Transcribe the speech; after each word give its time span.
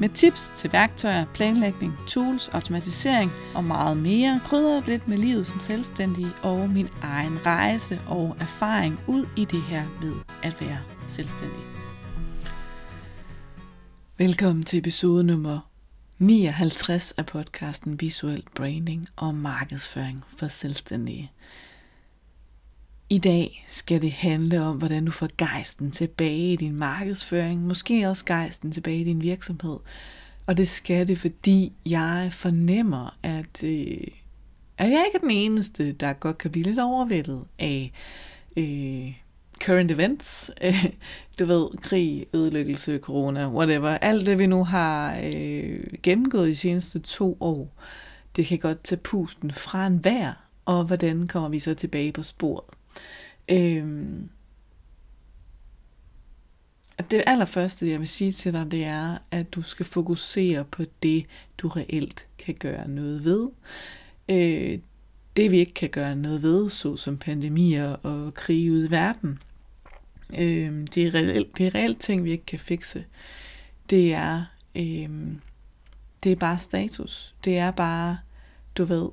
med 0.00 0.08
tips 0.08 0.52
til 0.54 0.72
værktøjer, 0.72 1.24
planlægning, 1.34 1.94
tools, 2.08 2.48
automatisering 2.48 3.30
og 3.54 3.64
meget 3.64 3.96
mere. 3.96 4.40
krydrer 4.44 4.82
lidt 4.86 5.08
med 5.08 5.18
livet 5.18 5.46
som 5.46 5.60
selvstændig 5.60 6.26
og 6.42 6.70
min 6.70 6.88
egen 7.02 7.46
rejse 7.46 8.00
og 8.06 8.36
erfaring 8.40 9.00
ud 9.06 9.26
i 9.36 9.44
det 9.44 9.62
her 9.62 9.84
med 10.02 10.12
at 10.42 10.60
være 10.60 10.78
selvstændig. 11.06 11.60
Velkommen 14.18 14.62
til 14.62 14.78
episode 14.78 15.24
nummer 15.24 15.70
59 16.18 17.12
af 17.12 17.26
podcasten 17.26 18.00
Visuel 18.00 18.42
Branding 18.54 19.08
og 19.16 19.34
Markedsføring 19.34 20.24
for 20.36 20.48
Selvstændige. 20.48 21.32
I 23.10 23.18
dag 23.18 23.64
skal 23.68 24.02
det 24.02 24.12
handle 24.12 24.62
om, 24.62 24.76
hvordan 24.76 25.04
du 25.04 25.10
får 25.10 25.28
gejsten 25.38 25.90
tilbage 25.90 26.52
i 26.52 26.56
din 26.56 26.76
markedsføring, 26.76 27.66
måske 27.66 28.08
også 28.08 28.24
gejsten 28.24 28.72
tilbage 28.72 29.00
i 29.00 29.04
din 29.04 29.22
virksomhed. 29.22 29.78
Og 30.46 30.56
det 30.56 30.68
skal 30.68 31.08
det, 31.08 31.18
fordi 31.18 31.72
jeg 31.86 32.30
fornemmer, 32.32 33.16
at, 33.22 33.64
øh, 33.64 34.06
at 34.78 34.90
jeg 34.90 35.04
ikke 35.06 35.16
er 35.16 35.20
den 35.20 35.30
eneste, 35.30 35.92
der 35.92 36.12
godt 36.12 36.38
kan 36.38 36.50
blive 36.50 36.64
lidt 36.64 36.78
overvældet 36.78 37.44
af 37.58 37.92
øh, 38.56 39.12
current 39.60 39.90
events. 39.90 40.50
du 41.38 41.44
ved, 41.44 41.68
krig, 41.82 42.26
ødelæggelse, 42.34 42.98
corona, 42.98 43.48
whatever. 43.48 43.88
Alt 43.88 44.26
det, 44.26 44.38
vi 44.38 44.46
nu 44.46 44.64
har 44.64 45.18
øh, 45.24 45.80
gennemgået 46.02 46.48
de 46.48 46.56
seneste 46.56 46.98
to 46.98 47.36
år, 47.40 47.82
det 48.36 48.46
kan 48.46 48.58
godt 48.58 48.84
tage 48.84 49.00
pusten 49.00 49.50
fra 49.50 49.86
en 49.86 50.04
vær, 50.04 50.48
og 50.64 50.84
hvordan 50.84 51.28
kommer 51.28 51.48
vi 51.48 51.58
så 51.58 51.74
tilbage 51.74 52.12
på 52.12 52.22
sporet. 52.22 52.74
Øhm, 53.48 54.28
det 57.10 57.22
allerførste, 57.26 57.90
jeg 57.90 58.00
vil 58.00 58.08
sige 58.08 58.32
til 58.32 58.52
dig, 58.52 58.70
det 58.70 58.84
er, 58.84 59.18
at 59.30 59.54
du 59.54 59.62
skal 59.62 59.86
fokusere 59.86 60.64
på 60.64 60.82
det, 61.02 61.26
du 61.58 61.68
reelt 61.68 62.26
kan 62.38 62.54
gøre 62.60 62.88
noget 62.88 63.24
ved. 63.24 63.48
Øh, 64.28 64.78
det 65.36 65.50
vi 65.50 65.58
ikke 65.58 65.74
kan 65.74 65.90
gøre 65.90 66.16
noget 66.16 66.42
ved, 66.42 66.70
såsom 66.70 67.18
pandemier 67.18 67.92
og 67.92 68.34
krige 68.34 68.72
ude 68.72 68.86
i 68.86 68.90
verden, 68.90 69.38
øh, 70.30 70.86
det, 70.94 71.06
er 71.06 71.14
reelt, 71.14 71.58
det 71.58 71.66
er 71.66 71.74
reelt 71.74 72.00
ting, 72.00 72.24
vi 72.24 72.30
ikke 72.30 72.46
kan 72.46 72.58
fikse. 72.58 73.04
Det 73.90 74.14
er, 74.14 74.44
øh, 74.76 75.10
det 76.22 76.32
er 76.32 76.36
bare 76.36 76.58
status. 76.58 77.34
Det 77.44 77.58
er 77.58 77.70
bare, 77.70 78.18
du 78.76 78.84
ved, 78.84 79.08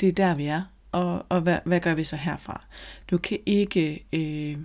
det 0.00 0.08
er 0.08 0.12
der 0.12 0.34
vi 0.34 0.44
er 0.44 0.71
og, 0.92 1.26
og 1.28 1.40
hvad, 1.40 1.58
hvad 1.64 1.80
gør 1.80 1.94
vi 1.94 2.04
så 2.04 2.16
herfra? 2.16 2.64
Du 3.10 3.18
kan 3.18 3.38
ikke... 3.46 4.04
Øh, 4.12 4.58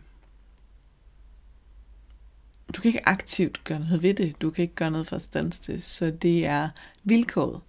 du 2.75 2.81
kan 2.81 2.89
ikke 2.89 3.09
aktivt 3.09 3.63
gøre 3.63 3.79
noget 3.79 4.03
ved 4.03 4.13
det. 4.13 4.41
Du 4.41 4.49
kan 4.49 4.61
ikke 4.61 4.75
gøre 4.75 4.91
noget 4.91 5.07
for 5.07 5.15
at 5.15 5.21
stanse 5.21 5.73
det. 5.73 5.83
Så 5.83 6.11
det 6.11 6.45
er 6.45 6.69
vilkåret. 7.03 7.61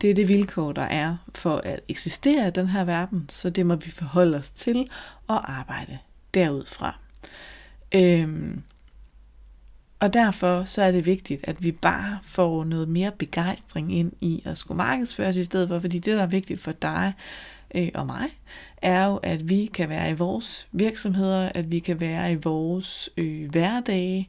Det 0.00 0.10
er 0.10 0.14
det 0.14 0.28
vilkår, 0.28 0.72
der 0.72 0.82
er 0.82 1.16
for 1.34 1.56
at 1.56 1.80
eksistere 1.88 2.48
i 2.48 2.50
den 2.50 2.68
her 2.68 2.84
verden. 2.84 3.26
Så 3.28 3.50
det 3.50 3.66
må 3.66 3.74
vi 3.74 3.90
forholde 3.90 4.38
os 4.38 4.50
til 4.50 4.90
og 5.26 5.52
arbejde 5.52 5.98
derudfra. 6.34 6.98
Øhm, 7.94 8.62
og 10.00 10.12
derfor 10.12 10.64
så 10.64 10.82
er 10.82 10.90
det 10.90 11.06
vigtigt, 11.06 11.40
at 11.44 11.62
vi 11.62 11.72
bare 11.72 12.18
får 12.22 12.64
noget 12.64 12.88
mere 12.88 13.12
begejstring 13.18 13.92
ind 13.92 14.12
i 14.20 14.42
at 14.44 14.58
skulle 14.58 14.78
markedsføres 14.78 15.36
i 15.36 15.44
stedet 15.44 15.68
for, 15.68 15.80
fordi 15.80 15.98
det, 15.98 16.16
der 16.16 16.22
er 16.22 16.26
vigtigt 16.26 16.60
for 16.60 16.72
dig, 16.72 17.12
øh, 17.74 17.88
og 17.94 18.06
mig, 18.06 18.28
er 18.82 19.06
jo, 19.06 19.16
at 19.16 19.48
vi 19.48 19.66
kan 19.66 19.88
være 19.88 20.10
i 20.10 20.14
vores 20.14 20.68
virksomheder, 20.72 21.52
at 21.54 21.70
vi 21.70 21.78
kan 21.78 22.00
være 22.00 22.32
i 22.32 22.34
vores 22.34 23.10
øh, 23.16 23.50
hverdage, 23.50 24.28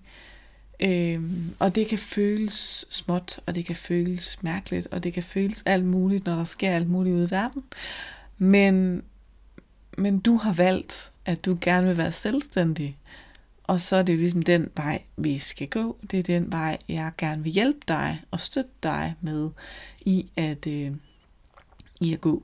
øh, 0.79 1.21
og 1.59 1.75
det 1.75 1.87
kan 1.87 1.99
føles 1.99 2.85
småt, 2.89 3.39
og 3.45 3.55
det 3.55 3.65
kan 3.65 3.75
føles 3.75 4.43
mærkeligt, 4.43 4.87
og 4.87 5.03
det 5.03 5.13
kan 5.13 5.23
føles 5.23 5.63
alt 5.65 5.85
muligt, 5.85 6.25
når 6.25 6.35
der 6.35 6.43
sker 6.43 6.71
alt 6.71 6.89
muligt 6.89 7.15
ude 7.15 7.25
i 7.25 7.31
verden. 7.31 7.63
Men, 8.37 9.03
men 9.97 10.19
du 10.19 10.37
har 10.37 10.53
valgt, 10.53 11.11
at 11.25 11.45
du 11.45 11.57
gerne 11.61 11.87
vil 11.87 11.97
være 11.97 12.11
selvstændig, 12.11 12.97
og 13.63 13.81
så 13.81 13.95
er 13.95 14.03
det 14.03 14.19
ligesom 14.19 14.41
den 14.41 14.69
vej, 14.75 15.01
vi 15.17 15.39
skal 15.39 15.67
gå. 15.67 15.97
Det 16.11 16.19
er 16.19 16.23
den 16.23 16.51
vej, 16.51 16.77
jeg 16.89 17.11
gerne 17.17 17.43
vil 17.43 17.51
hjælpe 17.51 17.79
dig 17.87 18.21
og 18.31 18.39
støtte 18.39 18.71
dig 18.83 19.15
med 19.21 19.49
i 20.05 20.29
at, 20.35 20.67
øh, 20.67 20.91
i 22.01 22.13
at 22.13 22.21
gå. 22.21 22.43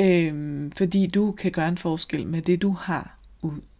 Øhm, 0.00 0.72
fordi 0.72 1.06
du 1.06 1.32
kan 1.32 1.52
gøre 1.52 1.68
en 1.68 1.78
forskel 1.78 2.26
med 2.26 2.42
det, 2.42 2.62
du 2.62 2.70
har. 2.70 3.18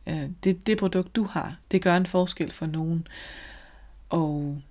Øh, 0.06 0.28
det, 0.44 0.66
det 0.66 0.78
produkt, 0.78 1.16
du 1.16 1.24
har, 1.24 1.56
det 1.70 1.82
gør 1.82 1.96
en 1.96 2.06
forskel 2.06 2.52
for 2.52 2.66
nogen. 2.66 3.06
Og 4.08 4.62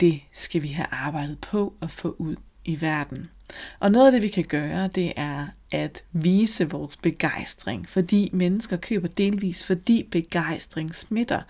det 0.00 0.20
skal 0.32 0.62
vi 0.62 0.68
have 0.68 0.86
arbejdet 0.90 1.38
på 1.38 1.74
at 1.82 1.90
få 1.90 2.14
ud 2.18 2.36
i 2.64 2.80
verden. 2.80 3.30
Og 3.80 3.92
noget 3.92 4.06
af 4.06 4.12
det, 4.12 4.22
vi 4.22 4.28
kan 4.28 4.44
gøre, 4.44 4.88
det 4.88 5.12
er 5.16 5.46
at 5.72 6.04
vise 6.12 6.70
vores 6.70 6.96
begejstring, 6.96 7.88
fordi 7.88 8.30
mennesker 8.32 8.76
køber 8.76 9.08
delvis, 9.08 9.64
fordi 9.64 10.08
begejstring 10.10 10.94
smitter. 10.94 11.42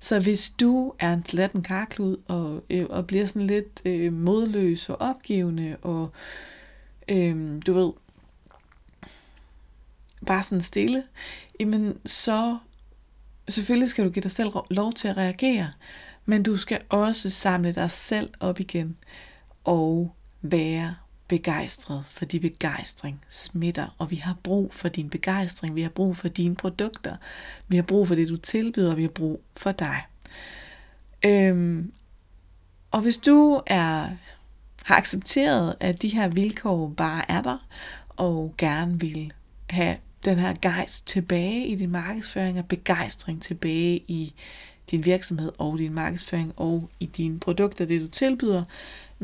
Så 0.00 0.20
hvis 0.20 0.50
du 0.50 0.92
er 0.98 1.12
en 1.12 1.24
slatten 1.24 1.62
karklud 1.62 2.16
og, 2.28 2.64
øh, 2.70 2.86
og 2.90 3.06
bliver 3.06 3.26
sådan 3.26 3.46
lidt 3.46 3.82
øh, 3.84 4.12
modløs 4.12 4.88
og 4.88 5.00
opgivende, 5.00 5.76
og 5.82 6.12
øh, 7.08 7.62
du 7.66 7.72
ved, 7.72 7.92
bare 10.26 10.42
sådan 10.42 10.60
stille, 10.60 11.04
jamen 11.60 11.98
så 12.04 12.58
selvfølgelig 13.48 13.88
skal 13.88 14.04
du 14.04 14.10
give 14.10 14.22
dig 14.22 14.30
selv 14.30 14.48
lov 14.70 14.92
til 14.92 15.08
at 15.08 15.16
reagere, 15.16 15.72
men 16.26 16.42
du 16.42 16.56
skal 16.56 16.80
også 16.88 17.30
samle 17.30 17.72
dig 17.72 17.90
selv 17.90 18.30
op 18.40 18.60
igen 18.60 18.96
og 19.64 20.14
være 20.42 20.94
begejstret, 21.28 22.04
fordi 22.08 22.38
begejstring 22.38 23.20
smitter, 23.28 23.94
og 23.98 24.10
vi 24.10 24.16
har 24.16 24.36
brug 24.42 24.74
for 24.74 24.88
din 24.88 25.10
begejstring, 25.10 25.74
vi 25.74 25.82
har 25.82 25.88
brug 25.88 26.16
for 26.16 26.28
dine 26.28 26.56
produkter, 26.56 27.16
vi 27.68 27.76
har 27.76 27.82
brug 27.82 28.08
for 28.08 28.14
det, 28.14 28.28
du 28.28 28.36
tilbyder, 28.36 28.94
vi 28.94 29.02
har 29.02 29.08
brug 29.08 29.42
for 29.56 29.72
dig. 29.72 30.02
Øhm, 31.24 31.92
og 32.90 33.00
hvis 33.00 33.16
du 33.16 33.60
er 33.66 34.08
har 34.84 34.96
accepteret, 34.96 35.74
at 35.80 36.02
de 36.02 36.08
her 36.08 36.28
vilkår 36.28 36.88
bare 36.96 37.30
er 37.30 37.42
der, 37.42 37.58
og 38.08 38.54
gerne 38.58 39.00
vil 39.00 39.32
have 39.70 39.96
den 40.24 40.38
her 40.38 40.54
gejst 40.62 41.06
tilbage 41.06 41.66
i 41.66 41.74
din 41.74 41.90
markedsføring 41.90 42.58
og 42.58 42.68
begejstring 42.68 43.42
tilbage 43.42 44.04
i 44.08 44.34
din 44.90 45.04
virksomhed 45.04 45.52
og 45.58 45.78
din 45.78 45.94
markedsføring 45.94 46.52
og 46.56 46.90
i 47.00 47.06
dine 47.06 47.40
produkter, 47.40 47.84
det 47.84 48.00
du 48.00 48.08
tilbyder, 48.08 48.64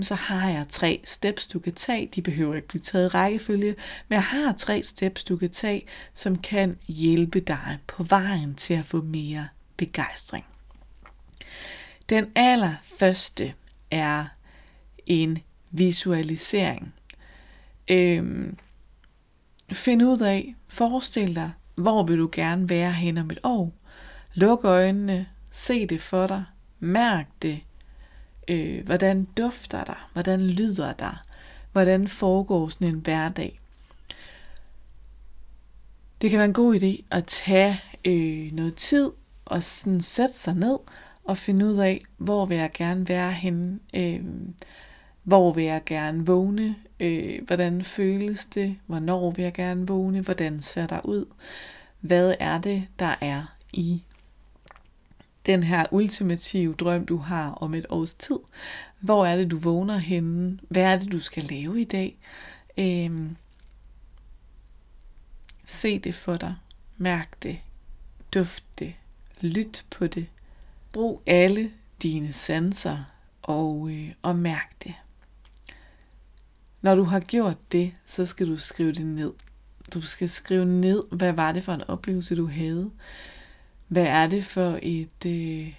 så 0.01 0.15
har 0.15 0.51
jeg 0.51 0.67
tre 0.69 1.01
steps, 1.05 1.47
du 1.47 1.59
kan 1.59 1.75
tage. 1.75 2.07
De 2.15 2.23
behøver 2.23 2.55
ikke 2.55 2.69
blive 2.69 2.81
taget 2.81 3.05
i 3.05 3.09
rækkefølge, 3.09 3.75
men 4.09 4.15
jeg 4.15 4.23
har 4.23 4.53
tre 4.53 4.83
steps, 4.83 5.25
du 5.25 5.37
kan 5.37 5.51
tage, 5.51 5.87
som 6.15 6.39
kan 6.39 6.79
hjælpe 6.89 7.41
dig 7.41 7.79
på 7.87 8.03
vejen 8.03 8.55
til 8.55 8.75
at 8.75 8.85
få 8.85 9.03
mere 9.03 9.49
begejstring. 9.77 10.45
Den 12.09 12.27
allerførste 12.35 13.55
er 13.91 14.25
en 15.07 15.39
visualisering. 15.71 16.95
Øhm, 17.91 18.59
Find 19.73 20.03
ud 20.03 20.21
af, 20.21 20.55
forestil 20.69 21.35
dig, 21.35 21.51
hvor 21.75 22.03
vil 22.03 22.19
du 22.19 22.29
gerne 22.33 22.69
være 22.69 22.93
hen 22.93 23.19
om 23.19 23.31
et 23.31 23.39
år. 23.43 23.73
Luk 24.35 24.65
øjnene, 24.65 25.27
se 25.51 25.87
det 25.87 26.01
for 26.01 26.27
dig, 26.27 26.45
mærk 26.81 27.27
det. 27.43 27.61
Øh, 28.49 28.85
hvordan 28.87 29.25
dufter 29.25 29.85
der? 29.85 30.09
Hvordan 30.13 30.43
lyder 30.43 30.93
der? 30.93 31.23
Hvordan 31.73 32.09
foregår 32.09 32.69
sådan 32.69 32.89
en 32.89 33.01
hverdag? 33.01 33.61
Det 36.23 36.31
kan 36.31 36.39
være 36.39 36.49
en 36.49 36.53
god 36.53 36.81
idé 36.81 37.05
at 37.11 37.25
tage 37.27 37.81
øh, 38.05 38.53
noget 38.53 38.75
tid 38.75 39.11
og 39.45 39.63
sådan 39.63 40.01
sætte 40.01 40.39
sig 40.39 40.55
ned 40.55 40.79
og 41.25 41.39
finde 41.39 41.67
ud 41.67 41.77
af, 41.77 42.01
hvor 42.17 42.47
vil 42.47 42.57
jeg 42.57 42.71
gerne 42.75 43.09
være 43.09 43.33
henne. 43.33 43.79
Øh, 43.95 44.25
hvor 45.23 45.53
vil 45.53 45.65
jeg 45.65 45.83
gerne 45.87 46.27
vågne? 46.27 46.77
Øh, 47.01 47.39
hvordan 47.47 47.85
føles 47.85 48.47
det? 48.47 48.77
Hvornår 48.87 49.31
vil 49.31 49.43
jeg 49.43 49.53
gerne 49.53 49.87
vågne? 49.87 50.21
Hvordan 50.21 50.61
ser 50.61 50.87
der 50.87 51.01
ud? 51.07 51.25
Hvad 52.01 52.35
er 52.41 52.59
det, 52.59 52.87
der 52.99 53.15
er 53.21 53.55
i 53.73 54.03
den 55.47 55.63
her 55.63 55.87
ultimative 55.91 56.75
drøm, 56.75 57.07
du 57.07 57.17
har 57.17 57.51
om 57.51 57.75
et 57.75 57.87
års 57.89 58.15
tid? 58.15 58.39
Hvor 59.01 59.27
er 59.27 59.37
det, 59.37 59.51
du 59.51 59.59
vågner 59.59 59.97
henne? 59.97 60.59
Hvad 60.69 60.83
er 60.83 60.97
det, 60.97 61.13
du 61.13 61.21
skal 61.21 61.43
lave 61.43 61.81
i 61.81 61.85
dag? 61.85 62.17
Øh, 62.79 63.31
Se 65.69 65.99
det 65.99 66.15
for 66.15 66.37
dig. 66.37 66.55
Mærk 66.97 67.43
det. 67.43 67.59
Duft 68.35 68.65
det. 68.79 68.95
Lyt 69.41 69.85
på 69.91 70.07
det. 70.07 70.27
Brug 70.93 71.23
alle 71.27 71.71
dine 72.03 72.33
sanser 72.33 73.05
og, 73.43 73.89
øh, 73.91 74.13
og 74.23 74.37
mærk 74.37 74.73
det. 74.85 74.95
Når 76.83 76.95
du 76.95 77.03
har 77.03 77.21
gjort 77.21 77.73
det, 77.73 77.93
så 78.05 78.27
skal 78.27 78.49
du 78.49 78.57
skrive 78.57 78.93
det 78.93 79.07
ned. 79.07 79.33
Du 79.95 80.01
skal 80.01 80.29
skrive 80.29 80.65
ned, 80.65 81.03
hvad 81.13 81.33
var 81.33 81.53
det 81.53 81.65
for 81.65 81.73
en 81.73 81.83
oplevelse, 81.89 82.37
du 82.37 82.47
havde. 82.47 82.91
Hvad 83.89 84.07
er 84.07 84.27
det 84.27 84.45
for 84.45 84.79
et, 84.83 85.27
øh, 85.27 85.75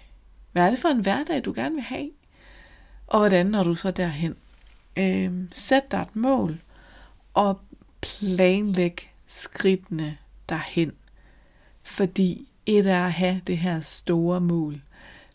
hvad 0.51 0.65
er 0.65 0.69
det 0.69 0.79
for 0.79 0.89
en 0.89 1.01
hverdag, 1.01 1.45
du 1.45 1.53
gerne 1.55 1.75
vil 1.75 1.83
have? 1.83 2.09
Og 3.07 3.19
hvordan 3.19 3.45
når 3.45 3.63
du 3.63 3.75
så 3.75 3.91
derhen? 3.91 4.35
Øh, 4.97 5.33
sæt 5.51 5.91
dig 5.91 6.01
et 6.01 6.15
mål, 6.15 6.61
og 7.33 7.59
planlæg 8.01 9.11
skridtene 9.27 10.17
derhen. 10.49 10.91
Fordi 11.83 12.47
et 12.65 12.87
er 12.87 13.05
at 13.05 13.13
have 13.13 13.41
det 13.47 13.57
her 13.57 13.79
store 13.79 14.41
mål, 14.41 14.81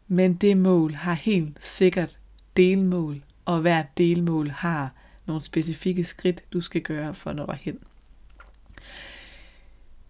men 0.08 0.34
det 0.34 0.56
mål 0.56 0.94
har 0.94 1.14
helt 1.14 1.58
sikkert 1.62 2.18
delmål, 2.56 3.22
og 3.44 3.60
hvert 3.60 3.98
delmål 3.98 4.50
har 4.50 4.92
nogle 5.26 5.42
specifikke 5.42 6.04
skridt, 6.04 6.52
du 6.52 6.60
skal 6.60 6.80
gøre 6.80 7.14
for 7.14 7.30
at 7.30 7.36
nå 7.36 7.46
derhen. 7.46 7.78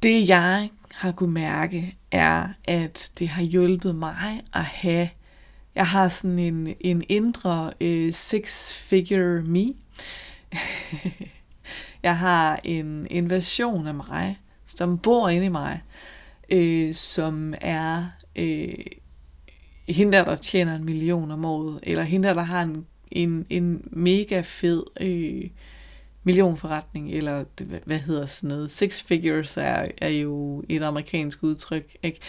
Det 0.02 0.28
jeg 0.28 0.70
har 0.94 1.12
kunne 1.12 1.32
mærke, 1.32 1.96
er, 2.10 2.48
at 2.64 3.12
det 3.18 3.28
har 3.28 3.42
hjulpet 3.42 3.94
mig 3.94 4.42
at 4.54 4.64
have, 4.64 5.08
jeg 5.74 5.86
har 5.86 6.08
sådan 6.08 6.38
en, 6.38 6.74
en 6.80 7.04
indre 7.08 7.72
øh, 7.80 8.12
six-figure 8.12 9.42
me. 9.42 9.74
jeg 12.02 12.18
har 12.18 12.60
en, 12.64 13.06
en 13.10 13.30
version 13.30 13.86
af 13.86 13.94
mig, 13.94 14.38
som 14.66 14.98
bor 14.98 15.28
inde 15.28 15.46
i 15.46 15.48
mig, 15.48 15.82
øh, 16.50 16.94
som 16.94 17.54
er 17.60 18.06
øh, 18.36 18.74
hende 19.88 20.12
der, 20.12 20.24
der 20.24 20.36
tjener 20.36 20.74
en 20.74 20.84
million 20.84 21.30
om 21.30 21.44
året, 21.44 21.80
eller 21.82 22.02
hende 22.02 22.28
der, 22.28 22.34
der 22.34 22.42
har 22.42 22.62
en, 22.62 22.86
en, 23.14 23.46
en 23.50 23.88
mega 23.92 24.40
fed 24.40 24.82
øh, 25.00 25.50
millionforretning, 26.24 27.12
eller 27.12 27.44
hvad 27.84 27.98
hedder 27.98 28.26
sådan 28.26 28.48
noget, 28.48 28.70
six 28.70 29.02
figures 29.02 29.56
er, 29.56 29.88
er 29.98 30.08
jo 30.08 30.64
et 30.68 30.82
amerikansk 30.82 31.42
udtryk, 31.42 31.96
ikke? 32.02 32.20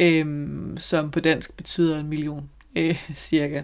Øhm, 0.00 0.76
som 0.76 1.10
på 1.10 1.20
dansk 1.20 1.56
betyder 1.56 2.00
en 2.00 2.08
million, 2.08 2.50
øh, 2.76 3.10
cirka. 3.14 3.62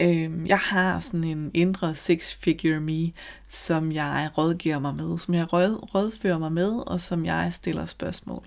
Øhm, 0.00 0.46
jeg 0.46 0.58
har 0.58 1.00
sådan 1.00 1.24
en 1.24 1.50
indre 1.54 1.94
six-figure 1.94 2.80
me, 2.80 3.12
som 3.48 3.92
jeg 3.92 4.30
rådgiver 4.38 4.78
mig 4.78 4.94
med, 4.94 5.18
som 5.18 5.34
jeg 5.34 5.52
råd, 5.52 5.94
rådfører 5.94 6.38
mig 6.38 6.52
med, 6.52 6.72
og 6.86 7.00
som 7.00 7.24
jeg 7.24 7.52
stiller 7.52 7.86
spørgsmål. 7.86 8.44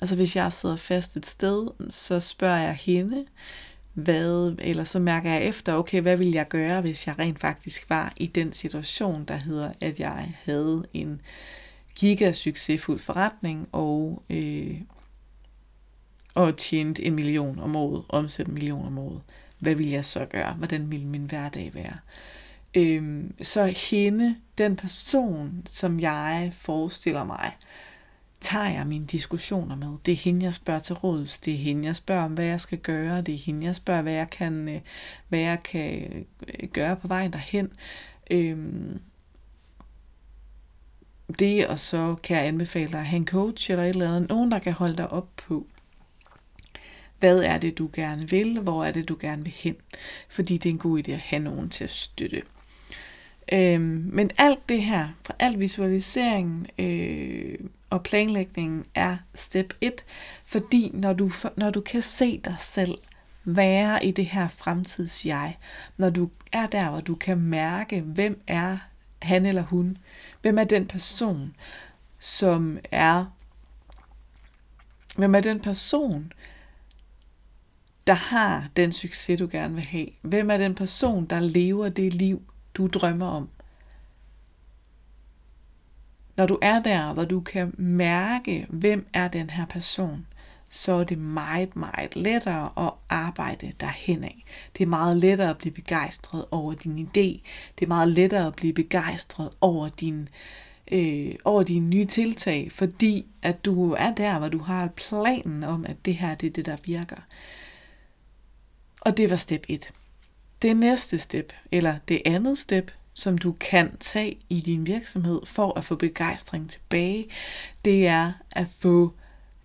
Altså 0.00 0.16
hvis 0.16 0.36
jeg 0.36 0.52
sidder 0.52 0.76
fast 0.76 1.16
et 1.16 1.26
sted, 1.26 1.66
så 1.88 2.20
spørger 2.20 2.58
jeg 2.58 2.74
hende, 2.74 3.24
hvad, 3.94 4.56
eller 4.58 4.84
så 4.84 4.98
mærker 4.98 5.30
jeg 5.30 5.42
efter, 5.42 5.74
okay, 5.74 6.00
hvad 6.00 6.16
vil 6.16 6.30
jeg 6.30 6.48
gøre, 6.48 6.80
hvis 6.80 7.06
jeg 7.06 7.18
rent 7.18 7.40
faktisk 7.40 7.90
var 7.90 8.12
i 8.16 8.26
den 8.26 8.52
situation, 8.52 9.24
der 9.24 9.36
hedder, 9.36 9.72
at 9.80 10.00
jeg 10.00 10.34
havde 10.44 10.84
en 10.94 11.20
gigasuccesfuld 11.94 12.98
forretning 12.98 13.68
og, 13.72 14.22
øh, 14.30 14.80
og 16.34 16.56
tjente 16.56 17.04
en 17.04 17.14
million 17.14 17.58
om 17.58 17.76
året, 17.76 18.04
omsæt 18.08 18.46
en 18.46 18.54
million 18.54 18.86
om 18.86 18.98
året. 18.98 19.20
Hvad 19.58 19.74
vil 19.74 19.88
jeg 19.88 20.04
så 20.04 20.24
gøre? 20.24 20.52
Hvordan 20.52 20.90
vil 20.90 21.06
min 21.06 21.24
hverdag 21.24 21.70
være? 21.74 21.96
Øh, 22.74 23.24
så 23.42 23.64
hende, 23.64 24.36
den 24.58 24.76
person, 24.76 25.62
som 25.66 26.00
jeg 26.00 26.50
forestiller 26.52 27.24
mig, 27.24 27.56
tager 28.40 28.68
jeg 28.68 28.86
mine 28.86 29.06
diskussioner 29.06 29.76
med. 29.76 29.98
Det 30.06 30.12
er 30.12 30.16
hende, 30.16 30.46
jeg 30.46 30.54
spørger 30.54 30.80
til 30.80 30.94
råds. 30.94 31.38
Det 31.38 31.54
er 31.54 31.58
hende, 31.58 31.86
jeg 31.86 31.96
spørger 31.96 32.24
om, 32.24 32.32
hvad 32.32 32.44
jeg 32.44 32.60
skal 32.60 32.78
gøre. 32.78 33.22
Det 33.22 33.34
er 33.34 33.38
hende, 33.38 33.66
jeg 33.66 33.76
spørger, 33.76 34.02
hvad 34.02 34.12
jeg 34.12 34.30
kan, 34.30 34.68
øh, 34.68 34.80
hvad 35.28 35.38
jeg 35.38 35.62
kan 35.62 36.12
øh, 36.48 36.68
gøre 36.68 36.96
på 36.96 37.08
vejen 37.08 37.32
derhen. 37.32 37.72
Øhm, 38.30 39.00
det, 41.38 41.66
og 41.66 41.78
så 41.78 42.16
kan 42.22 42.36
jeg 42.36 42.46
anbefale 42.46 42.92
dig 42.92 43.00
at 43.00 43.06
have 43.06 43.16
en 43.16 43.26
coach 43.26 43.70
eller 43.70 43.84
et 43.84 43.88
eller 43.88 44.16
andet. 44.16 44.28
Nogen, 44.28 44.50
der 44.50 44.58
kan 44.58 44.72
holde 44.72 44.96
dig 44.96 45.10
op 45.10 45.28
på, 45.36 45.66
hvad 47.18 47.42
er 47.42 47.58
det, 47.58 47.78
du 47.78 47.90
gerne 47.92 48.30
vil? 48.30 48.60
Hvor 48.60 48.84
er 48.84 48.92
det, 48.92 49.08
du 49.08 49.16
gerne 49.20 49.42
vil 49.42 49.52
hen? 49.52 49.76
Fordi 50.28 50.58
det 50.58 50.68
er 50.68 50.72
en 50.72 50.78
god 50.78 50.98
idé 50.98 51.12
at 51.12 51.18
have 51.18 51.42
nogen 51.42 51.70
til 51.70 51.84
at 51.84 51.90
støtte. 51.90 52.42
Øhm, 53.52 54.10
men 54.12 54.30
alt 54.38 54.68
det 54.68 54.82
her, 54.82 55.08
fra 55.26 55.34
alt 55.38 55.60
visualiseringen 55.60 56.66
øh, 56.78 57.58
og 57.90 58.02
planlægningen 58.02 58.84
er 58.94 59.16
step 59.34 59.74
1, 59.80 60.04
fordi 60.44 60.90
når 60.94 61.12
du, 61.12 61.30
når 61.56 61.70
du 61.70 61.80
kan 61.80 62.02
se 62.02 62.40
dig 62.44 62.56
selv 62.60 62.98
være 63.44 64.04
i 64.04 64.10
det 64.10 64.26
her 64.26 64.48
fremtids 64.48 65.26
jeg, 65.26 65.56
når 65.96 66.10
du 66.10 66.30
er 66.52 66.66
der, 66.66 66.90
hvor 66.90 67.00
du 67.00 67.14
kan 67.14 67.38
mærke, 67.38 68.00
hvem 68.00 68.42
er 68.46 68.78
han 69.22 69.46
eller 69.46 69.62
hun, 69.62 69.98
hvem 70.42 70.58
er 70.58 70.64
den 70.64 70.86
person, 70.86 71.56
som 72.18 72.78
er, 72.90 73.24
hvem 75.16 75.34
er 75.34 75.40
den 75.40 75.60
person, 75.60 76.32
der 78.06 78.12
har 78.14 78.68
den 78.76 78.92
succes, 78.92 79.38
du 79.38 79.48
gerne 79.50 79.74
vil 79.74 79.84
have? 79.84 80.06
Hvem 80.22 80.50
er 80.50 80.56
den 80.56 80.74
person, 80.74 81.24
der 81.24 81.40
lever 81.40 81.88
det 81.88 82.14
liv, 82.14 82.42
du 82.80 82.86
drømmer 82.86 83.26
om. 83.26 83.48
Når 86.36 86.46
du 86.46 86.58
er 86.62 86.80
der, 86.80 87.12
hvor 87.12 87.24
du 87.24 87.40
kan 87.40 87.74
mærke, 87.78 88.66
hvem 88.68 89.06
er 89.12 89.28
den 89.28 89.50
her 89.50 89.66
person, 89.66 90.26
så 90.70 90.92
er 90.92 91.04
det 91.04 91.18
meget, 91.18 91.76
meget 91.76 92.16
lettere 92.16 92.86
at 92.86 92.92
arbejde 93.08 93.72
derhen 93.80 94.24
af. 94.24 94.44
Det 94.78 94.82
er 94.82 94.88
meget 94.88 95.16
lettere 95.16 95.50
at 95.50 95.58
blive 95.58 95.72
begejstret 95.72 96.44
over 96.50 96.74
din 96.74 96.98
idé. 96.98 97.40
Det 97.78 97.82
er 97.82 97.86
meget 97.86 98.08
lettere 98.08 98.46
at 98.46 98.56
blive 98.56 98.72
begejstret 98.72 99.50
over 99.60 99.88
din 99.88 100.28
øh, 100.92 101.34
over 101.44 101.62
dine 101.62 101.88
nye 101.88 102.04
tiltag, 102.04 102.72
fordi 102.72 103.26
at 103.42 103.64
du 103.64 103.92
er 103.92 104.14
der, 104.14 104.38
hvor 104.38 104.48
du 104.48 104.58
har 104.58 104.86
planen 104.86 105.64
om, 105.64 105.86
at 105.86 106.04
det 106.04 106.14
her 106.14 106.34
det 106.34 106.46
er 106.46 106.50
det, 106.50 106.66
der 106.66 106.76
virker. 106.84 107.16
Og 109.00 109.16
det 109.16 109.30
var 109.30 109.36
step 109.36 109.64
1. 109.68 109.92
Det 110.62 110.76
næste 110.76 111.18
step, 111.18 111.52
eller 111.72 111.98
det 112.08 112.22
andet 112.24 112.58
step, 112.58 112.90
som 113.14 113.38
du 113.38 113.52
kan 113.52 113.96
tage 113.96 114.38
i 114.48 114.60
din 114.60 114.86
virksomhed 114.86 115.40
for 115.46 115.78
at 115.78 115.84
få 115.84 115.96
begejstring 115.96 116.70
tilbage, 116.70 117.28
det 117.84 118.06
er 118.06 118.32
at 118.50 118.66
få, 118.78 119.14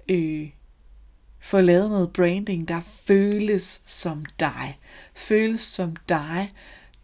øh, 0.09 0.49
få 1.39 1.61
lavet 1.61 1.89
noget 1.89 2.13
branding, 2.13 2.67
der 2.67 2.81
føles 2.81 3.81
som 3.85 4.25
dig. 4.39 4.79
Føles 5.13 5.61
som 5.61 5.95
dig. 6.09 6.49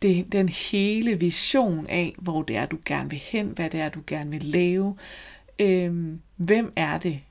Det 0.02 0.32
den 0.32 0.50
hele 0.50 1.20
vision 1.20 1.88
af, 1.88 2.14
hvor 2.18 2.42
det 2.42 2.56
er, 2.56 2.66
du 2.66 2.78
gerne 2.86 3.10
vil 3.10 3.20
hen, 3.20 3.48
hvad 3.48 3.70
det 3.70 3.80
er, 3.80 3.90
du 3.90 4.02
gerne 4.08 4.32
vil 4.32 4.44
lave. 4.44 4.98
Øh, 5.60 6.18
hvem 6.36 6.74
er 6.76 6.98
det? 6.98 7.22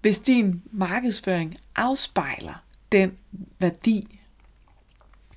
Hvis 0.00 0.18
din 0.18 0.62
markedsføring 0.72 1.56
afspejler 1.76 2.63
den 2.94 3.12
værdi, 3.58 4.20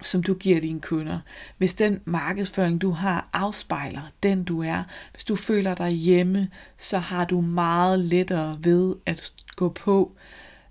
som 0.02 0.24
du 0.24 0.34
giver 0.34 0.62
dine 0.62 0.82
kunder, 0.82 1.20
hvis 1.58 1.76
den 1.76 2.02
markedsføring, 2.06 2.82
du 2.82 2.92
har, 2.92 3.30
afspejler 3.34 4.02
den, 4.24 4.44
du 4.44 4.64
er, 4.64 4.84
hvis 5.14 5.24
du 5.24 5.36
føler 5.36 5.76
dig 5.76 5.90
hjemme, 5.90 6.50
så 6.78 6.98
har 6.98 7.26
du 7.26 7.42
meget 7.42 8.00
lettere 8.00 8.58
ved 8.62 8.96
at 9.06 9.34
gå 9.56 9.70
på, 9.70 10.16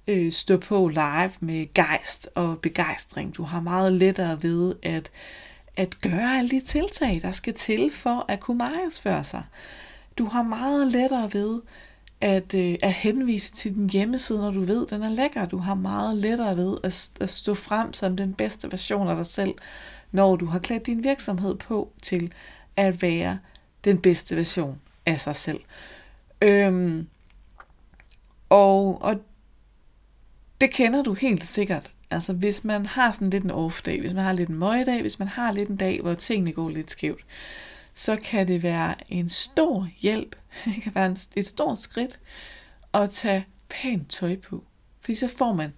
øh, 0.07 0.33
stå 0.33 0.57
på 0.57 0.88
live 0.88 1.31
med 1.40 1.75
gejst 1.75 2.28
og 2.35 2.59
begejstring. 2.59 3.37
Du 3.37 3.43
har 3.43 3.61
meget 3.61 3.93
lettere 3.93 4.43
ved 4.43 4.75
at, 4.83 5.11
at 5.76 6.00
gøre 6.00 6.38
alle 6.38 6.50
de 6.50 6.61
tiltag, 6.61 7.19
der 7.23 7.33
skal 7.33 7.55
til 7.55 7.90
for 7.93 8.25
at 8.28 8.40
kunne 8.40 8.59
markedsføre 8.59 9.25
sig. 9.25 9.43
Du 10.19 10.26
har 10.26 10.43
meget 10.43 10.93
lettere 10.93 11.31
ved 11.33 11.61
at, 12.20 12.54
øh, 12.54 12.76
at 12.82 12.92
henvise 12.92 13.52
til 13.52 13.75
din 13.75 13.90
hjemmeside, 13.90 14.38
når 14.38 14.50
du 14.50 14.61
ved, 14.61 14.85
at 14.85 14.90
den 14.90 15.02
er 15.02 15.08
lækker. 15.08 15.46
Du 15.46 15.58
har 15.58 15.75
meget 15.75 16.16
lettere 16.16 16.56
ved 16.56 16.78
at, 16.85 17.11
at 17.20 17.28
stå 17.28 17.54
frem 17.54 17.92
som 17.92 18.16
den 18.16 18.35
bedste 18.35 18.73
version 18.73 19.08
af 19.08 19.16
dig 19.16 19.26
selv, 19.26 19.54
når 20.12 20.37
du 20.37 20.46
har 20.46 20.58
klædt 20.58 20.87
din 20.87 21.04
virksomhed 21.04 21.54
på 21.54 21.92
til 22.02 22.32
at 22.76 23.02
være 23.02 23.38
den 23.85 23.99
bedste 23.99 24.37
version 24.37 24.80
af 25.06 25.20
sig 25.20 25.37
selv. 25.37 25.61
Øhm, 26.42 27.06
og, 28.49 29.02
og 29.02 29.16
det 30.61 30.70
kender 30.70 31.02
du 31.02 31.14
helt 31.14 31.44
sikkert. 31.44 31.90
Altså 32.11 32.32
hvis 32.32 32.64
man 32.64 32.87
har 32.87 33.12
sådan 33.12 33.30
lidt 33.30 33.44
en 33.44 33.50
off-dag, 33.50 34.00
hvis 34.00 34.12
man 34.12 34.25
har 34.25 34.32
lidt 34.32 34.49
en 34.49 34.58
møgdag, 34.58 35.00
hvis 35.00 35.18
man 35.18 35.28
har 35.28 35.52
lidt 35.52 35.68
en 35.68 35.76
dag, 35.76 36.00
hvor 36.00 36.14
tingene 36.14 36.52
går 36.52 36.68
lidt 36.68 36.90
skævt, 36.90 37.25
så 37.96 38.16
kan 38.16 38.48
det 38.48 38.62
være 38.62 38.94
en 39.08 39.28
stor 39.28 39.88
hjælp, 39.98 40.36
det 40.64 40.82
kan 40.82 40.94
være 40.94 41.16
et 41.36 41.46
stort 41.46 41.78
skridt 41.78 42.20
at 42.94 43.10
tage 43.10 43.46
pænt 43.68 44.10
tøj 44.10 44.36
på. 44.36 44.64
Fordi 45.00 45.14
så 45.14 45.28
får 45.28 45.52
man, 45.52 45.72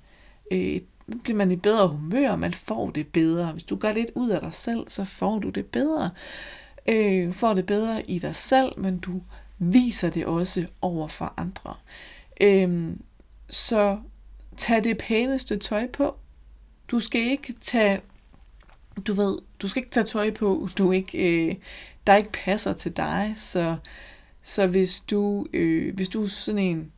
øh, 0.51 0.81
bliver 1.23 1.37
man 1.37 1.51
i 1.51 1.57
bedre 1.57 1.89
humør, 1.89 2.37
man 2.37 2.55
får 2.55 2.91
det 2.91 3.07
bedre. 3.07 3.53
Hvis 3.53 3.65
du 3.65 3.77
gør 3.77 3.93
lidt 3.93 4.11
ud 4.15 4.31
af 4.31 4.41
dig 4.41 4.55
selv, 4.55 4.85
så 4.89 5.05
får 5.05 5.39
du 5.39 5.51
det 5.51 5.67
bedre. 5.67 6.11
øh, 6.89 7.33
får 7.33 7.55
det 7.55 7.67
bedre 7.67 8.11
i 8.11 8.19
dig 8.19 8.37
selv, 8.37 8.81
men 8.81 8.99
du 8.99 9.23
viser 9.59 10.11
det 10.11 10.27
også 10.27 10.67
over 10.81 11.09
for 11.09 11.35
andre. 11.37 11.75
Øh, 12.41 12.97
så 13.51 13.99
tag 14.57 14.85
det 14.85 14.99
pæneste 14.99 15.57
tøj 15.57 15.87
på. 15.87 16.17
Du 16.89 17.01
skal 17.01 17.21
ikke 17.21 17.53
tage, 17.53 18.01
du 19.07 19.13
ved, 19.13 19.39
du 19.63 19.69
skal 19.69 19.81
ikke 19.81 19.91
tage 19.91 20.05
tøj 20.05 20.31
på, 20.31 20.69
du 20.79 20.93
ikke, 20.93 21.47
øh, 21.49 21.55
der 22.07 22.17
ikke 22.17 22.33
passer 22.33 22.73
til 22.73 22.97
dig. 22.97 23.33
Så, 23.37 23.77
så 24.43 24.67
hvis 24.67 25.01
du, 25.01 25.47
øh, 25.53 25.95
hvis 25.95 26.09
du 26.09 26.23
er 26.23 26.27
sådan 26.27 26.59
en, 26.59 26.93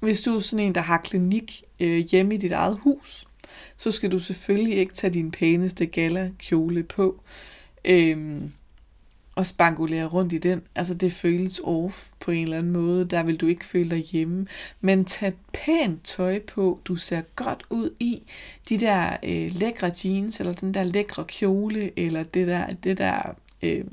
hvis 0.00 0.20
du 0.20 0.30
er 0.30 0.40
sådan 0.40 0.66
en, 0.66 0.74
der 0.74 0.80
har 0.80 0.98
klinik 0.98 1.62
øh, 1.80 1.98
hjemme 1.98 2.34
i 2.34 2.38
dit 2.38 2.52
eget 2.52 2.78
hus, 2.82 3.26
så 3.76 3.90
skal 3.90 4.12
du 4.12 4.18
selvfølgelig 4.18 4.76
ikke 4.76 4.94
tage 4.94 5.12
din 5.14 5.30
pæneste 5.30 5.86
gala-kjole 5.86 6.82
på. 6.82 7.22
Øh, 7.84 8.42
og 9.36 9.46
spangulere 9.46 10.04
rundt 10.04 10.32
i 10.32 10.38
den. 10.38 10.62
Altså 10.74 10.94
det 10.94 11.12
føles 11.12 11.60
off 11.64 12.06
på 12.20 12.30
en 12.30 12.42
eller 12.42 12.58
anden 12.58 12.72
måde. 12.72 13.04
Der 13.04 13.22
vil 13.22 13.36
du 13.36 13.46
ikke 13.46 13.64
føle 13.64 13.90
dig 13.90 13.98
hjemme. 13.98 14.46
Men 14.80 15.04
tag 15.04 15.32
pænt 15.52 16.04
tøj 16.04 16.38
på. 16.38 16.80
Du 16.84 16.96
ser 16.96 17.22
godt 17.36 17.62
ud 17.70 17.90
i 18.00 18.22
de 18.68 18.78
der 18.78 19.16
øh, 19.24 19.52
lækre 19.54 19.92
jeans, 20.04 20.40
eller 20.40 20.52
den 20.52 20.74
der 20.74 20.82
lækre 20.82 21.24
kjole, 21.24 21.98
eller 21.98 22.22
det 22.22 22.46
der, 22.46 22.66
det 22.66 22.98
der, 22.98 23.36
øh, 23.62 23.84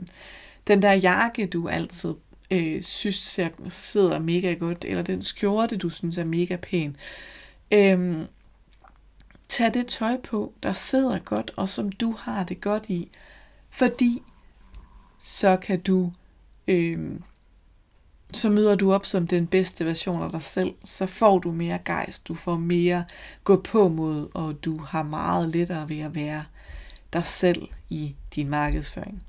den 0.68 0.82
der 0.82 0.92
jakke, 0.92 1.46
du 1.46 1.68
altid 1.68 2.14
øh, 2.52 2.82
synes 2.82 3.16
ser, 3.16 3.50
sidder 3.70 4.20
mega 4.20 4.54
godt, 4.54 4.86
eller 4.88 5.04
den 5.04 5.22
skjorte, 5.22 5.78
du 5.78 5.90
synes 5.90 6.18
er 6.18 6.26
mega 6.26 6.56
pæn. 6.56 6.96
Øh, 7.72 8.16
tag 9.50 9.74
det 9.74 9.88
tøj 9.88 10.18
på, 10.18 10.54
der 10.64 10.74
sidder 10.74 11.20
godt, 11.20 11.52
og 11.56 11.70
som 11.70 11.92
du 11.92 12.12
har 12.12 12.44
det 12.44 12.62
godt 12.62 12.86
i. 12.88 13.10
Fordi 13.70 14.22
så 15.26 15.58
kan 15.58 15.80
du, 15.80 16.12
øh, 16.68 17.12
så 18.34 18.50
møder 18.50 18.76
du 18.76 18.94
op 18.94 19.06
som 19.06 19.28
den 19.28 19.48
bedste 19.48 19.86
version 19.86 20.24
af 20.24 20.30
dig 20.30 20.42
selv, 20.42 20.74
så 20.84 21.06
får 21.06 21.40
du 21.40 21.52
mere 21.52 21.80
gejst, 21.86 22.28
du 22.28 22.34
får 22.34 22.58
mere 22.58 23.06
gå 23.44 23.62
på 23.62 23.88
mod, 23.88 24.28
og 24.34 24.64
du 24.66 24.78
har 24.78 25.04
meget 25.04 25.50
lettere 25.50 25.90
ved 25.90 26.00
at 26.00 26.16
være 26.16 26.44
dig 27.14 27.26
selv 27.26 27.68
i 27.90 28.16
din 28.36 28.50
markedsføring. 28.50 29.24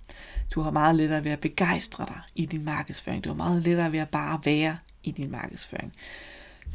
Du 0.55 0.61
har 0.61 0.71
meget 0.71 0.97
lettere 0.97 1.25
ved 1.25 1.31
at 1.31 1.41
begejstre 1.41 2.07
dig 2.07 2.21
i 2.35 2.47
din 2.47 2.65
markedsføring. 2.65 3.25
Du 3.25 3.29
har 3.29 3.37
meget 3.37 3.63
lettere 3.63 3.93
ved 3.93 3.99
at 3.99 4.09
bare 4.09 4.41
være 4.45 4.79
i 5.03 5.11
din 5.11 5.31
markedsføring. 5.31 5.93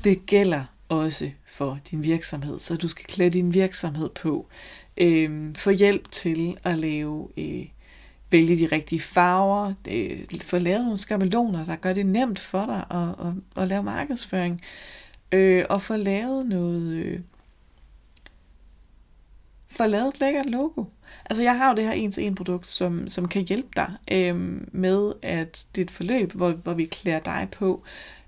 Det 0.03 0.25
gælder 0.25 0.63
også 0.89 1.31
for 1.45 1.79
din 1.91 2.03
virksomhed, 2.03 2.59
så 2.59 2.75
du 2.75 2.87
skal 2.87 3.05
klæde 3.05 3.29
din 3.29 3.53
virksomhed 3.53 4.09
på. 4.09 4.47
Øh, 4.97 5.55
få 5.55 5.69
hjælp 5.69 6.11
til 6.11 6.57
at 6.63 6.77
lave 6.77 7.29
øh, 7.37 7.65
vælge 8.31 8.57
de 8.57 8.75
rigtige 8.75 8.99
farver, 8.99 9.73
få 10.41 10.57
lavet 10.57 10.81
nogle 10.81 10.97
skabeloner, 10.97 11.65
der 11.65 11.75
gør 11.75 11.93
det 11.93 12.05
nemt 12.05 12.39
for 12.39 12.65
dig 12.65 12.85
at, 12.99 13.27
at, 13.27 13.61
at 13.63 13.67
lave 13.67 13.83
markedsføring, 13.83 14.61
øh, 15.31 15.65
og 15.69 15.81
få 15.81 15.95
lavet 15.95 16.45
noget, 16.45 16.93
øh, 16.93 17.19
får 19.79 19.87
lavet 19.87 20.07
et 20.07 20.19
lækkert 20.19 20.49
logo. 20.49 20.83
Altså 21.25 21.43
jeg 21.43 21.57
har 21.57 21.69
jo 21.69 21.75
det 21.75 21.83
her 21.83 21.91
en 21.91 22.11
til 22.11 22.23
en 22.23 22.35
produkt, 22.35 22.67
som, 22.67 23.09
som 23.09 23.27
kan 23.27 23.41
hjælpe 23.41 23.69
dig 23.75 23.91
øh, 24.11 24.35
med, 24.71 25.13
at 25.21 25.65
dit 25.75 25.91
forløb, 25.91 26.31
hvor, 26.31 26.51
hvor 26.51 26.73
vi 26.73 26.85
klæder 26.85 27.19
dig 27.19 27.47
på, 27.51 27.83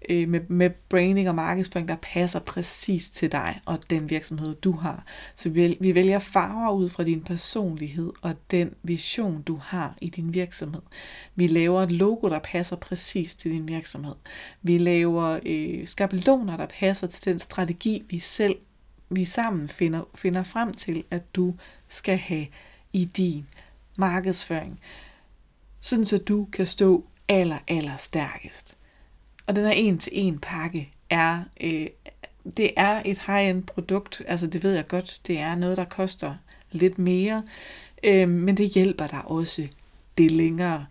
øh, 0.09 0.29
med, 0.29 0.39
med 0.47 0.69
branding 0.89 1.29
og 1.29 1.35
markedsføring, 1.35 1.87
der 1.87 1.95
passer 2.01 2.39
præcis 2.39 3.09
til 3.09 3.31
dig 3.31 3.61
og 3.65 3.79
den 3.89 4.09
virksomhed, 4.09 4.55
du 4.55 4.71
har. 4.71 5.03
Så 5.35 5.49
vi, 5.49 5.77
vi 5.79 5.95
vælger 5.95 6.19
farver 6.19 6.71
ud 6.71 6.89
fra 6.89 7.03
din 7.03 7.21
personlighed 7.21 8.11
og 8.21 8.35
den 8.51 8.73
vision, 8.83 9.41
du 9.41 9.59
har 9.61 9.95
i 10.01 10.09
din 10.09 10.33
virksomhed. 10.33 10.81
Vi 11.35 11.47
laver 11.47 11.83
et 11.83 11.91
logo, 11.91 12.29
der 12.29 12.39
passer 12.39 12.75
præcis 12.75 13.35
til 13.35 13.51
din 13.51 13.67
virksomhed. 13.67 14.15
Vi 14.61 14.77
laver 14.77 15.39
øh, 15.45 15.87
skabeloner, 15.87 16.57
der 16.57 16.65
passer 16.79 17.07
til 17.07 17.31
den 17.31 17.39
strategi, 17.39 18.03
vi 18.09 18.19
selv 18.19 18.55
vi 19.11 19.25
sammen 19.25 19.69
finder, 19.69 20.03
finder 20.15 20.43
frem 20.43 20.73
til, 20.73 21.03
at 21.11 21.35
du 21.35 21.55
skal 21.87 22.17
have 22.17 22.47
i 22.93 23.05
din 23.05 23.47
markedsføring. 23.95 24.79
Sådan 25.79 26.05
så 26.05 26.17
du 26.17 26.47
kan 26.51 26.65
stå 26.65 27.05
aller, 27.27 27.57
aller 27.67 27.97
stærkest. 27.97 28.77
Og 29.47 29.55
den 29.55 29.65
her 29.65 29.71
en-til-en 29.71 30.39
pakke 30.39 30.93
er, 31.09 31.43
øh, 31.61 31.87
det 32.57 32.71
er 32.77 33.01
et 33.05 33.21
high-end 33.25 33.63
produkt, 33.63 34.21
altså 34.27 34.47
det 34.47 34.63
ved 34.63 34.73
jeg 34.73 34.87
godt, 34.87 35.21
det 35.27 35.39
er 35.39 35.55
noget, 35.55 35.77
der 35.77 35.85
koster 35.85 36.35
lidt 36.71 36.99
mere, 36.99 37.43
øh, 38.03 38.29
men 38.29 38.57
det 38.57 38.69
hjælper 38.69 39.07
dig 39.07 39.21
også 39.25 39.67
det 40.17 40.31
længere. 40.31 40.85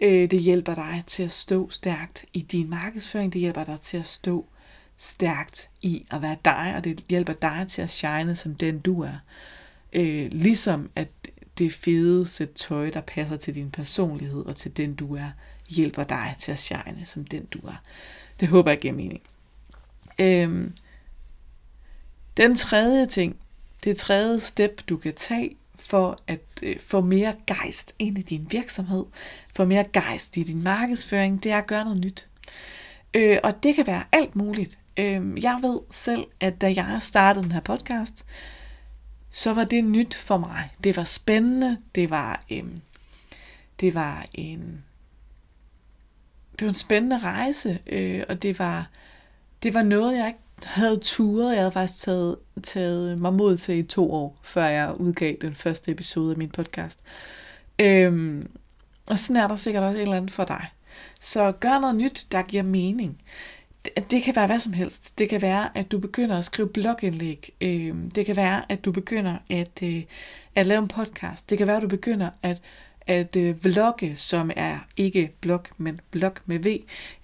Øh, 0.00 0.30
det 0.30 0.40
hjælper 0.40 0.74
dig 0.74 1.02
til 1.06 1.22
at 1.22 1.30
stå 1.30 1.70
stærkt 1.70 2.24
i 2.32 2.40
din 2.40 2.70
markedsføring, 2.70 3.32
det 3.32 3.40
hjælper 3.40 3.64
dig 3.64 3.80
til 3.80 3.96
at 3.96 4.06
stå 4.06 4.46
stærkt 4.96 5.70
i 5.82 6.06
at 6.10 6.22
være 6.22 6.36
dig, 6.44 6.74
og 6.76 6.84
det 6.84 7.04
hjælper 7.08 7.32
dig 7.32 7.66
til 7.68 7.82
at 7.82 7.90
shine 7.90 8.34
som 8.34 8.54
den 8.54 8.78
du 8.78 9.02
er. 9.02 9.18
Øh, 9.92 10.28
ligesom 10.32 10.90
at 10.96 11.08
det 11.58 11.72
fede 11.72 12.26
sæt 12.26 12.50
tøj, 12.50 12.90
der 12.90 13.00
passer 13.00 13.36
til 13.36 13.54
din 13.54 13.70
personlighed 13.70 14.46
og 14.46 14.56
til 14.56 14.76
den 14.76 14.94
du 14.94 15.16
er, 15.16 15.30
hjælper 15.68 16.04
dig 16.04 16.34
til 16.38 16.52
at 16.52 16.58
shine 16.58 17.04
som 17.04 17.24
den 17.24 17.44
du 17.44 17.58
er. 17.58 17.82
Det 18.40 18.48
håber 18.48 18.70
jeg 18.70 18.78
giver 18.78 18.94
mening. 18.94 19.22
Øhm, 20.18 20.74
den 22.36 22.56
tredje 22.56 23.06
ting, 23.06 23.36
det 23.84 23.96
tredje 23.96 24.40
step, 24.40 24.82
du 24.88 24.96
kan 24.96 25.14
tage 25.14 25.56
for 25.76 26.18
at 26.26 26.40
øh, 26.62 26.80
få 26.80 27.00
mere 27.00 27.34
gejst 27.46 27.94
ind 27.98 28.18
i 28.18 28.22
din 28.22 28.46
virksomhed, 28.50 29.04
få 29.54 29.64
mere 29.64 29.84
gejst 29.92 30.36
i 30.36 30.42
din 30.42 30.62
markedsføring, 30.62 31.42
det 31.42 31.52
er 31.52 31.58
at 31.58 31.66
gøre 31.66 31.84
noget 31.84 32.00
nyt. 32.00 32.26
Øh, 33.14 33.38
og 33.42 33.62
det 33.62 33.74
kan 33.74 33.86
være 33.86 34.04
alt 34.12 34.36
muligt. 34.36 34.78
Øhm, 34.96 35.36
jeg 35.36 35.58
ved 35.62 35.80
selv, 35.90 36.24
at 36.40 36.60
da 36.60 36.72
jeg 36.76 36.96
startede 37.00 37.44
den 37.44 37.52
her 37.52 37.60
podcast, 37.60 38.26
så 39.30 39.52
var 39.52 39.64
det 39.64 39.84
nyt 39.84 40.14
for 40.14 40.36
mig. 40.36 40.70
Det 40.84 40.96
var 40.96 41.04
spændende, 41.04 41.78
det 41.94 42.10
var, 42.10 42.44
øhm, 42.50 42.80
det 43.80 43.94
var 43.94 44.26
en 44.34 44.84
det 46.58 46.66
var 46.66 46.68
en 46.68 46.74
spændende 46.74 47.18
rejse, 47.18 47.78
øh, 47.86 48.22
og 48.28 48.42
det 48.42 48.58
var, 48.58 48.90
det 49.62 49.74
var 49.74 49.82
noget, 49.82 50.18
jeg 50.18 50.26
ikke 50.26 50.38
havde 50.62 50.98
turet. 51.02 51.52
Jeg 51.52 51.60
havde 51.60 51.72
faktisk 51.72 52.04
taget, 52.04 52.36
taget 52.62 53.18
mig 53.18 53.34
mod 53.34 53.56
til 53.56 53.78
i 53.78 53.82
to 53.82 54.12
år, 54.12 54.36
før 54.42 54.64
jeg 54.64 54.94
udgav 55.00 55.34
den 55.40 55.54
første 55.54 55.90
episode 55.90 56.30
af 56.30 56.38
min 56.38 56.50
podcast. 56.50 57.00
Øhm, 57.78 58.50
og 59.06 59.18
sådan 59.18 59.42
er 59.42 59.48
der 59.48 59.56
sikkert 59.56 59.82
også 59.82 59.98
et 59.98 60.02
eller 60.02 60.16
andet 60.16 60.32
for 60.32 60.44
dig. 60.44 60.66
Så 61.20 61.52
gør 61.52 61.80
noget 61.80 61.96
nyt, 61.96 62.26
der 62.32 62.42
giver 62.42 62.62
mening. 62.62 63.22
Det, 63.84 64.10
det 64.10 64.22
kan 64.22 64.36
være 64.36 64.46
hvad 64.46 64.58
som 64.58 64.72
helst. 64.72 65.18
Det 65.18 65.28
kan 65.28 65.42
være, 65.42 65.78
at 65.78 65.90
du 65.90 65.98
begynder 65.98 66.38
at 66.38 66.44
skrive 66.44 66.68
blogindlæg. 66.68 67.50
Øh, 67.60 67.94
det 68.14 68.26
kan 68.26 68.36
være, 68.36 68.72
at 68.72 68.84
du 68.84 68.92
begynder 68.92 69.38
at, 69.50 69.82
øh, 69.82 70.02
at 70.54 70.66
lave 70.66 70.82
en 70.82 70.88
podcast. 70.88 71.50
Det 71.50 71.58
kan 71.58 71.66
være, 71.66 71.76
at 71.76 71.82
du 71.82 71.88
begynder 71.88 72.30
at 72.42 72.62
at 73.06 73.36
øh, 73.36 73.64
vlogge, 73.64 74.16
som 74.16 74.50
er 74.56 74.78
ikke 74.96 75.32
blog, 75.40 75.64
men 75.76 76.00
blog 76.10 76.32
med 76.46 76.58
V, 76.58 76.82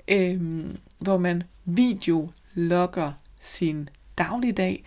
øh, 0.09 0.67
hvor 0.99 1.19
man 1.19 1.43
videologger 1.65 3.13
sin 3.41 3.89
dagligdag. 4.19 4.85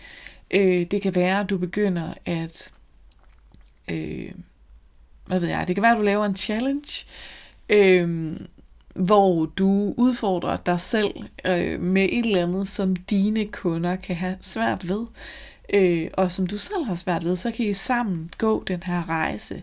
Øh, 0.50 0.86
det 0.86 1.02
kan 1.02 1.14
være, 1.14 1.40
at 1.40 1.50
du 1.50 1.58
begynder 1.58 2.14
at, 2.24 2.72
øh, 3.90 4.32
hvad 5.26 5.40
ved 5.40 5.48
jeg, 5.48 5.68
det 5.68 5.76
kan 5.76 5.82
være, 5.82 5.92
at 5.92 5.98
du 5.98 6.02
laver 6.02 6.24
en 6.24 6.36
challenge, 6.36 7.06
øh, 7.68 8.36
hvor 8.94 9.46
du 9.46 9.94
udfordrer 9.96 10.56
dig 10.56 10.80
selv 10.80 11.14
øh, 11.46 11.80
med 11.80 12.08
et 12.12 12.26
eller 12.26 12.42
andet, 12.42 12.68
som 12.68 12.96
dine 12.96 13.46
kunder 13.46 13.96
kan 13.96 14.16
have 14.16 14.36
svært 14.40 14.88
ved, 14.88 15.06
øh, 15.74 16.08
og 16.12 16.32
som 16.32 16.46
du 16.46 16.58
selv 16.58 16.84
har 16.84 16.94
svært 16.94 17.24
ved, 17.24 17.36
så 17.36 17.50
kan 17.50 17.66
I 17.66 17.72
sammen 17.72 18.30
gå 18.38 18.64
den 18.66 18.82
her 18.82 19.08
rejse. 19.08 19.62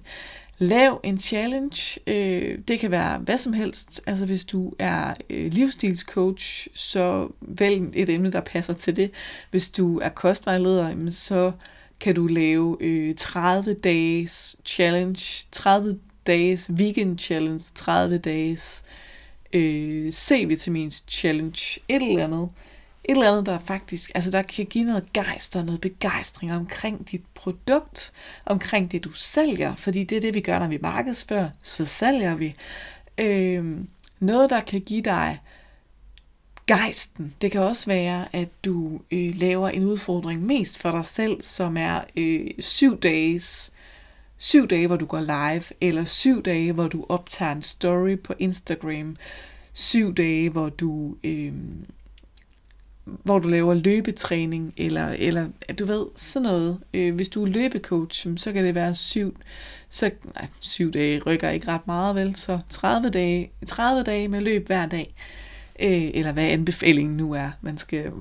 Lav 0.58 1.00
en 1.04 1.20
challenge. 1.20 2.00
Øh, 2.08 2.60
det 2.68 2.80
kan 2.80 2.92
være 2.92 3.18
hvad 3.18 3.38
som 3.38 3.54
helst. 3.54 4.02
Altså 4.06 4.26
hvis 4.26 4.46
du 4.46 4.74
er 4.80 5.14
øh, 5.30 5.54
livsstilscoach, 5.54 6.68
så 6.74 7.28
vælg 7.42 7.90
et 7.94 8.10
emne, 8.10 8.32
der 8.32 8.42
passer 8.42 8.74
til 8.74 8.96
det. 8.96 9.12
Hvis 9.52 9.70
du 9.70 10.00
er 10.00 10.10
kostvejleder, 10.10 11.10
så 11.10 11.52
kan 12.00 12.16
du 12.16 12.28
lave 12.28 12.78
øh, 12.80 13.16
30 13.16 13.74
dages 13.74 14.56
challenge, 14.66 15.46
30 15.52 16.00
dages 16.28 16.72
weekend 16.74 17.20
challenge, 17.20 17.64
30 17.76 18.18
dages 18.18 18.84
øh, 18.86 19.11
øh, 19.54 20.12
C-vitamins 20.12 21.04
challenge, 21.08 21.80
et 21.88 22.02
eller 22.02 22.24
andet 22.24 22.50
et 23.04 23.12
eller 23.12 23.32
andet, 23.32 23.46
der 23.46 23.60
faktisk, 23.60 24.12
altså 24.16 24.32
der 24.32 24.42
kan 24.42 24.66
give 24.66 24.84
noget 24.84 25.14
gejst 25.14 25.56
og 25.56 25.66
noget 25.66 25.82
begejstring 25.82 26.54
omkring 26.54 27.12
dit 27.12 27.22
produkt, 27.34 28.12
omkring 28.46 28.92
det, 28.92 29.04
du 29.04 29.12
sælger, 29.12 29.76
fordi 29.76 30.04
det 30.04 30.16
er 30.16 30.22
det, 30.22 30.34
vi 30.34 30.42
gør, 30.42 30.60
når 30.60 30.68
vi 30.68 30.78
markedsfører, 30.82 31.50
så 31.64 31.86
sælger 31.86 32.36
vi. 32.36 32.56
Øh, 33.18 33.78
noget, 34.20 34.50
der 34.50 34.60
kan 34.60 34.82
give 34.82 35.02
dig 35.02 35.40
gejsten. 36.68 37.36
Det 37.42 37.52
kan 37.52 37.62
også 37.62 37.86
være, 37.86 38.36
at 38.36 38.50
du 38.66 39.02
øh, 39.12 39.36
laver 39.36 39.70
en 39.70 39.84
udfordring 39.84 40.44
mest 40.44 40.78
for 40.78 40.92
dig 40.92 41.06
selv, 41.06 41.42
som 41.42 41.78
er 41.78 42.02
øh, 42.16 42.48
syv 42.60 43.00
dages 43.00 43.72
syv 44.42 44.68
dage, 44.68 44.88
hvor 44.88 44.96
du 44.96 45.06
går 45.06 45.20
live, 45.20 45.64
eller 45.82 46.04
syv 46.04 46.44
dage, 46.44 46.72
hvor 46.72 46.88
du 46.88 47.06
optager 47.10 47.52
en 47.52 47.62
story 47.62 48.20
på 48.20 48.34
Instagram, 48.40 49.16
syv 49.74 50.14
dage, 50.14 50.50
hvor 50.50 50.70
du, 50.70 51.16
øh, 51.24 51.54
hvor 53.06 53.40
du 53.40 53.48
laver 53.48 53.74
løbetræning, 53.74 54.74
eller, 54.78 55.08
eller 55.08 55.48
du 55.80 55.86
ved, 55.86 56.06
sådan 56.16 56.44
noget. 56.44 56.80
Øh, 56.94 57.16
hvis 57.16 57.30
du 57.30 57.44
er 57.44 57.48
løbecoach, 57.48 58.28
så 58.38 58.54
kan 58.54 58.66
det 58.66 58.76
være 58.76 58.96
syv, 58.96 59.38
så, 59.90 60.12
nej, 60.36 60.48
syv 60.60 60.92
dage 60.92 61.20
rykker 61.20 61.50
ikke 61.50 61.68
ret 61.68 61.88
meget, 61.88 62.16
vel? 62.16 62.36
Så 62.36 62.60
30 62.70 63.10
dage, 63.10 63.52
30 63.66 64.04
dage 64.04 64.28
med 64.28 64.42
løb 64.42 64.68
hver 64.68 64.86
dag. 64.86 65.16
Øh, 65.80 66.12
eller 66.14 66.32
hvad 66.32 66.44
anbefalingen 66.44 67.18
nu 67.18 67.34
er. 67.34 67.50
Man 67.62 67.78
skal 67.78 68.12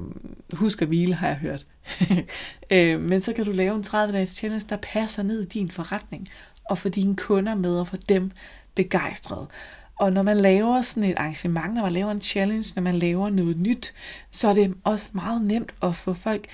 huske 0.52 0.82
at 0.82 0.88
hvile, 0.88 1.14
har 1.14 1.26
jeg 1.26 1.36
hørt. 1.36 1.66
øh, 2.70 3.00
men 3.00 3.20
så 3.20 3.32
kan 3.32 3.44
du 3.44 3.52
lave 3.52 3.74
en 3.74 3.84
30-dages 3.86 4.30
challenge, 4.30 4.66
der 4.68 4.76
passer 4.76 5.22
ned 5.22 5.42
i 5.42 5.48
din 5.48 5.70
forretning, 5.70 6.28
og 6.64 6.78
få 6.78 6.88
dine 6.88 7.16
kunder 7.16 7.54
med, 7.54 7.80
og 7.80 7.88
for 7.88 7.96
dem 7.96 8.30
begejstrede. 8.74 9.48
Og 9.96 10.12
når 10.12 10.22
man 10.22 10.36
laver 10.36 10.80
sådan 10.80 11.10
et 11.10 11.16
arrangement, 11.16 11.74
når 11.74 11.82
man 11.82 11.92
laver 11.92 12.10
en 12.10 12.20
challenge, 12.20 12.72
når 12.76 12.82
man 12.82 12.94
laver 12.94 13.30
noget 13.30 13.58
nyt, 13.58 13.94
så 14.30 14.48
er 14.48 14.54
det 14.54 14.74
også 14.84 15.10
meget 15.12 15.42
nemt 15.42 15.74
at 15.82 15.96
få 15.96 16.14
folk 16.14 16.46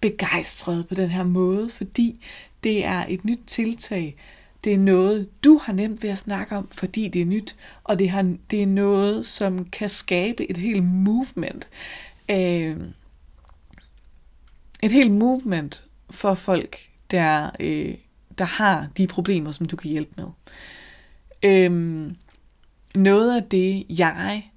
begejstrede 0.00 0.84
på 0.84 0.94
den 0.94 1.10
her 1.10 1.24
måde, 1.24 1.70
fordi 1.70 2.24
det 2.64 2.84
er 2.84 3.04
et 3.08 3.24
nyt 3.24 3.40
tiltag. 3.46 4.16
Det 4.64 4.74
er 4.74 4.78
noget, 4.78 5.28
du 5.44 5.60
har 5.62 5.72
nemt 5.72 6.02
ved 6.02 6.10
at 6.10 6.18
snakke 6.18 6.56
om, 6.56 6.68
fordi 6.72 7.08
det 7.08 7.22
er 7.22 7.26
nyt, 7.26 7.56
og 7.84 7.98
det, 7.98 8.10
har, 8.10 8.34
det 8.50 8.62
er 8.62 8.66
noget, 8.66 9.26
som 9.26 9.64
kan 9.64 9.90
skabe 9.90 10.50
et 10.50 10.56
helt 10.56 10.84
movement. 10.84 11.68
Øh, 12.28 12.76
et 14.84 14.90
helt 14.90 15.12
movement 15.12 15.84
for 16.10 16.34
folk, 16.34 16.88
der, 17.10 17.50
øh, 17.60 17.94
der 18.38 18.44
har 18.44 18.88
de 18.96 19.06
problemer, 19.06 19.52
som 19.52 19.66
du 19.66 19.76
kan 19.76 19.90
hjælpe 19.90 20.12
med. 20.16 20.26
Øhm, 21.44 22.16
noget 22.94 23.36
af 23.36 23.42
det, 23.42 23.84
jeg... 23.98 24.50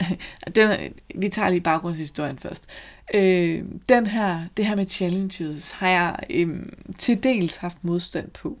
den, 0.54 0.92
vi 1.14 1.28
tager 1.28 1.48
lige 1.48 1.60
baggrundshistorien 1.60 2.38
først. 2.38 2.66
Øh, 3.14 3.64
den 3.88 4.06
her, 4.06 4.42
det 4.56 4.66
her 4.66 4.76
med 4.76 4.86
challenges 4.86 5.72
har 5.72 5.88
jeg 5.88 6.16
øh, 6.30 6.66
til 6.98 7.22
dels 7.22 7.56
haft 7.56 7.84
modstand 7.84 8.30
på. 8.30 8.58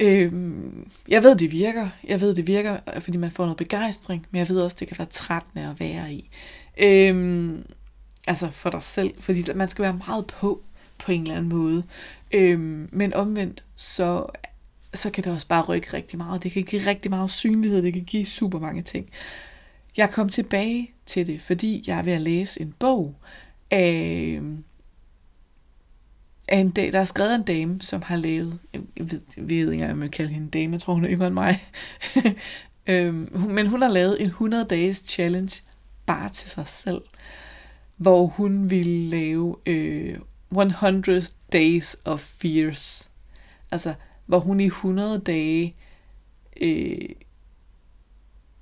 Øh, 0.00 0.32
jeg 1.08 1.22
ved, 1.22 1.36
det 1.36 1.52
virker. 1.52 1.88
Jeg 2.04 2.20
ved, 2.20 2.34
det 2.34 2.46
virker, 2.46 2.78
fordi 3.00 3.18
man 3.18 3.30
får 3.30 3.44
noget 3.44 3.56
begejstring, 3.56 4.26
men 4.30 4.38
jeg 4.38 4.48
ved 4.48 4.60
også, 4.60 4.76
det 4.80 4.88
kan 4.88 4.98
være 4.98 5.08
trættende 5.10 5.70
at 5.70 5.80
være 5.80 6.12
i. 6.12 6.30
Øh, 6.78 7.54
altså 8.26 8.50
for 8.50 8.70
dig 8.70 8.82
selv, 8.82 9.14
fordi 9.20 9.44
man 9.54 9.68
skal 9.68 9.82
være 9.82 10.00
meget 10.06 10.26
på, 10.26 10.62
på 10.98 11.12
en 11.12 11.22
eller 11.22 11.36
anden 11.36 11.48
måde. 11.48 11.82
Øhm, 12.32 12.88
men 12.92 13.14
omvendt, 13.14 13.64
så 13.74 14.26
så 14.94 15.10
kan 15.10 15.24
det 15.24 15.32
også 15.32 15.46
bare 15.46 15.62
rykke 15.62 15.92
rigtig 15.92 16.18
meget. 16.18 16.42
Det 16.42 16.52
kan 16.52 16.62
give 16.62 16.86
rigtig 16.86 17.10
meget 17.10 17.30
synlighed, 17.30 17.82
det 17.82 17.92
kan 17.92 18.04
give 18.04 18.24
super 18.24 18.58
mange 18.58 18.82
ting. 18.82 19.10
Jeg 19.96 20.10
kom 20.10 20.28
tilbage 20.28 20.90
til 21.06 21.26
det, 21.26 21.42
fordi 21.42 21.84
jeg 21.86 21.98
er 21.98 22.02
ved 22.02 22.12
at 22.12 22.20
læse 22.20 22.60
en 22.60 22.74
bog 22.78 23.14
af, 23.70 24.40
af 26.48 26.58
en, 26.58 26.70
der 26.70 27.00
er 27.00 27.04
skrevet 27.04 27.34
en 27.34 27.42
dame, 27.42 27.82
som 27.82 28.02
har 28.02 28.16
lavet, 28.16 28.58
jeg 28.72 28.82
ved, 28.96 29.20
jeg 29.36 29.50
ved 29.50 29.72
ikke 29.72 29.90
om 29.90 30.02
jeg 30.02 30.10
kalde 30.10 30.30
hende 30.32 30.50
dame, 30.50 30.72
jeg 30.72 30.80
tror 30.80 30.94
hun 30.94 31.04
er 31.04 31.10
yngre 31.10 31.26
end 31.26 31.34
mig, 31.34 31.64
øhm, 32.86 33.28
men 33.32 33.66
hun 33.66 33.82
har 33.82 33.88
lavet 33.88 34.22
en 34.22 34.26
100 34.26 34.64
dages 34.64 35.02
challenge 35.06 35.62
bare 36.06 36.28
til 36.28 36.50
sig 36.50 36.68
selv, 36.68 37.02
hvor 37.96 38.26
hun 38.26 38.70
ville 38.70 39.08
lave 39.08 39.56
øh, 39.66 40.18
100 40.50 41.22
days 41.52 41.96
of 42.04 42.20
fears. 42.20 43.10
Altså 43.70 43.94
hvor 44.26 44.38
hun 44.38 44.60
i 44.60 44.66
100 44.66 45.18
dage, 45.18 45.74
øh, 46.60 47.08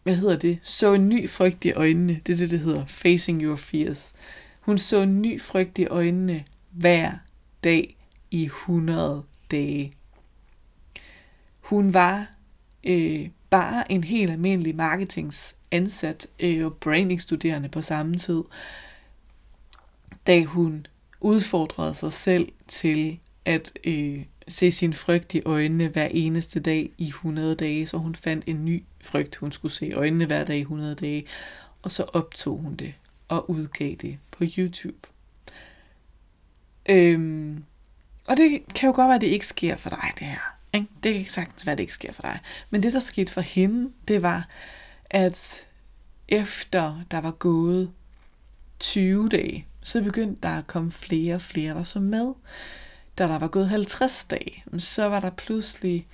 hvad 0.03 0.17
hedder 0.17 0.37
det, 0.37 0.59
så 0.63 0.95
en 0.95 1.09
ny 1.09 1.31
frygt 1.31 1.65
i 1.65 1.73
øjnene. 1.73 2.21
Det 2.27 2.33
er 2.33 2.37
det, 2.37 2.51
det 2.51 2.61
hedder, 2.61 2.87
facing 2.87 3.43
your 3.43 3.57
fears. 3.57 4.15
Hun 4.61 4.79
så 4.79 5.01
en 5.01 5.23
ny 5.23 5.41
frygt 5.41 5.79
i 5.79 5.87
øjnene 5.87 6.45
hver 6.71 7.13
dag 7.65 7.97
i 8.31 8.45
100 8.45 9.25
dage. 9.51 9.93
Hun 11.61 11.95
var 11.95 12.27
øh, 12.85 13.29
bare 13.51 13.93
en 13.93 14.05
helt 14.05 14.31
almindelig 14.31 14.77
marketingsansat 14.77 16.27
øh, 16.41 16.65
og 16.65 16.75
brandingstuderende 16.75 17.69
på 17.69 17.81
samme 17.81 18.17
tid, 18.17 18.43
da 20.27 20.45
hun 20.45 20.87
udfordrede 21.21 21.95
sig 21.95 22.13
selv 22.13 22.53
til 22.67 23.19
at 23.45 23.73
øh, 23.85 24.25
se 24.49 24.73
sin 24.73 24.95
frygt 24.95 25.35
i 25.35 25.43
øjnene 25.45 25.89
hver 25.89 26.09
eneste 26.11 26.61
dag 26.61 26.91
i 26.99 27.07
100 27.07 27.55
dage, 27.55 27.87
så 27.87 27.97
hun 27.97 28.15
fandt 28.15 28.45
en 28.47 28.65
ny 28.65 28.83
frygt, 29.01 29.37
hun 29.37 29.53
skulle 29.53 29.73
se 29.73 29.87
i 29.87 29.93
øjnene 29.93 30.27
hver 30.27 30.45
dag 30.45 30.57
i 30.57 30.61
100 30.61 30.95
dage, 30.95 31.27
og 31.83 31.93
så 31.93 32.03
optog 32.03 32.59
hun 32.59 32.75
det 32.75 32.95
og 33.29 33.51
udgav 33.51 33.95
det 33.95 34.19
på 34.31 34.45
YouTube. 34.59 35.09
Øhm, 36.89 37.65
og 38.29 38.37
det 38.37 38.63
kan 38.75 38.87
jo 38.87 38.95
godt 38.95 39.09
være, 39.09 39.15
at 39.15 39.21
det 39.21 39.27
ikke 39.27 39.47
sker 39.47 39.77
for 39.77 39.91
dig, 39.91 40.13
det 40.19 40.27
her. 40.27 40.57
Ikke? 40.73 40.89
Det 41.03 41.13
kan 41.13 41.19
ikke 41.19 41.33
sagtens 41.33 41.67
være, 41.67 41.73
at 41.73 41.79
det 41.79 41.83
ikke 41.83 41.95
sker 41.95 42.13
for 42.13 42.23
dig. 42.23 42.39
Men 42.71 42.83
det, 42.83 42.93
der 42.93 43.01
skete 43.01 43.33
for 43.33 43.41
hende, 43.41 43.93
det 44.09 44.23
var, 44.23 44.49
at 45.11 45.67
efter 46.29 47.01
der 47.11 47.21
var 47.21 47.31
gået 47.31 47.93
20 48.79 49.29
dage, 49.29 49.67
så 49.85 50.03
begyndte 50.03 50.43
der 50.43 50.59
at 50.59 50.67
komme 50.67 50.91
flere 50.91 51.35
og 51.35 51.43
flere, 51.43 51.75
der 51.75 51.83
så 51.83 52.01
med 52.01 52.33
da 53.19 53.27
der 53.27 53.39
var 53.39 53.49
gået 53.49 53.69
50 53.69 54.25
dage, 54.25 54.65
så 54.79 55.09
var 55.09 55.21
der 55.21 55.31
pludselig 55.31 56.07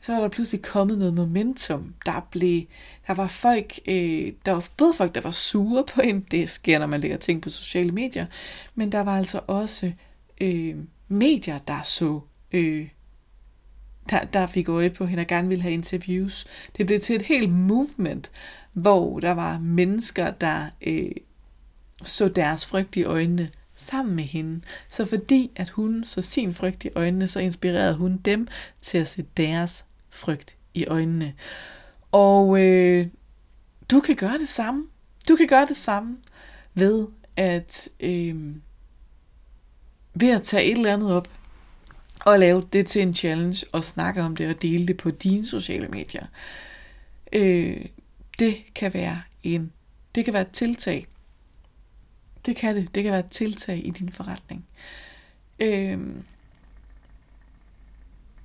så 0.00 0.12
var 0.12 0.20
der 0.20 0.28
pludselig 0.28 0.62
kommet 0.62 0.98
noget 0.98 1.14
momentum. 1.14 1.94
Der 2.06 2.28
blev, 2.30 2.62
der 3.06 3.14
var 3.14 3.28
folk, 3.28 3.78
øh, 3.86 4.32
der 4.46 4.52
var 4.52 4.68
både 4.76 4.94
folk, 4.94 5.14
der 5.14 5.20
var 5.20 5.30
sure 5.30 5.84
på 5.94 6.00
en, 6.00 6.20
det 6.30 6.50
sker, 6.50 6.78
når 6.78 6.86
man 6.86 7.00
lægger 7.00 7.16
ting 7.16 7.42
på 7.42 7.50
sociale 7.50 7.92
medier, 7.92 8.26
men 8.74 8.92
der 8.92 9.00
var 9.00 9.18
altså 9.18 9.40
også 9.46 9.92
øh, 10.40 10.76
medier, 11.08 11.58
der 11.58 11.82
så, 11.82 12.20
øh, 12.52 12.88
der, 14.10 14.24
der 14.24 14.46
fik 14.46 14.68
øje 14.68 14.90
på 14.90 15.06
hende 15.06 15.20
og 15.20 15.26
gerne 15.26 15.48
ville 15.48 15.62
have 15.62 15.74
interviews. 15.74 16.46
Det 16.76 16.86
blev 16.86 17.00
til 17.00 17.16
et 17.16 17.22
helt 17.22 17.50
movement, 17.50 18.30
hvor 18.72 19.20
der 19.20 19.32
var 19.32 19.58
mennesker, 19.58 20.30
der 20.30 20.66
øh, 20.80 21.10
så 22.04 22.28
deres 22.28 22.66
frygt 22.66 22.96
i 22.96 23.04
øjnene, 23.04 23.48
sammen 23.76 24.16
med 24.16 24.24
hende. 24.24 24.60
Så 24.88 25.04
fordi 25.04 25.50
at 25.56 25.70
hun 25.70 26.04
så 26.04 26.22
sin 26.22 26.54
frygt 26.54 26.84
i 26.84 26.90
øjnene, 26.94 27.28
så 27.28 27.40
inspirerede 27.40 27.94
hun 27.94 28.16
dem 28.16 28.48
til 28.80 28.98
at 28.98 29.08
se 29.08 29.24
deres 29.36 29.84
frygt 30.10 30.56
i 30.74 30.86
øjnene. 30.86 31.34
Og 32.12 32.60
øh, 32.62 33.06
du 33.90 34.00
kan 34.00 34.16
gøre 34.16 34.38
det 34.38 34.48
samme. 34.48 34.86
Du 35.28 35.36
kan 35.36 35.46
gøre 35.46 35.66
det 35.66 35.76
samme 35.76 36.16
ved 36.74 37.06
at 37.36 37.88
øh, 38.00 38.54
ved 40.14 40.28
at 40.28 40.42
tage 40.42 40.64
et 40.64 40.76
eller 40.76 40.92
andet 40.92 41.12
op 41.12 41.28
og 42.24 42.38
lave 42.38 42.68
det 42.72 42.86
til 42.86 43.02
en 43.02 43.14
challenge 43.14 43.66
og 43.72 43.84
snakke 43.84 44.22
om 44.22 44.36
det 44.36 44.48
og 44.48 44.62
dele 44.62 44.86
det 44.86 44.96
på 44.96 45.10
dine 45.10 45.46
sociale 45.46 45.88
medier. 45.88 46.26
Øh, 47.32 47.84
det 48.38 48.56
kan 48.74 48.94
være 48.94 49.22
en 49.42 49.72
det 50.14 50.24
kan 50.24 50.34
være 50.34 50.42
et 50.42 50.50
tiltag, 50.50 51.06
det 52.46 52.56
kan 52.56 52.76
det. 52.76 52.94
Det 52.94 53.02
kan 53.02 53.12
være 53.12 53.20
et 53.20 53.30
tiltag 53.30 53.86
i 53.86 53.90
din 53.90 54.12
forretning. 54.12 54.66
Øhm. 55.60 56.24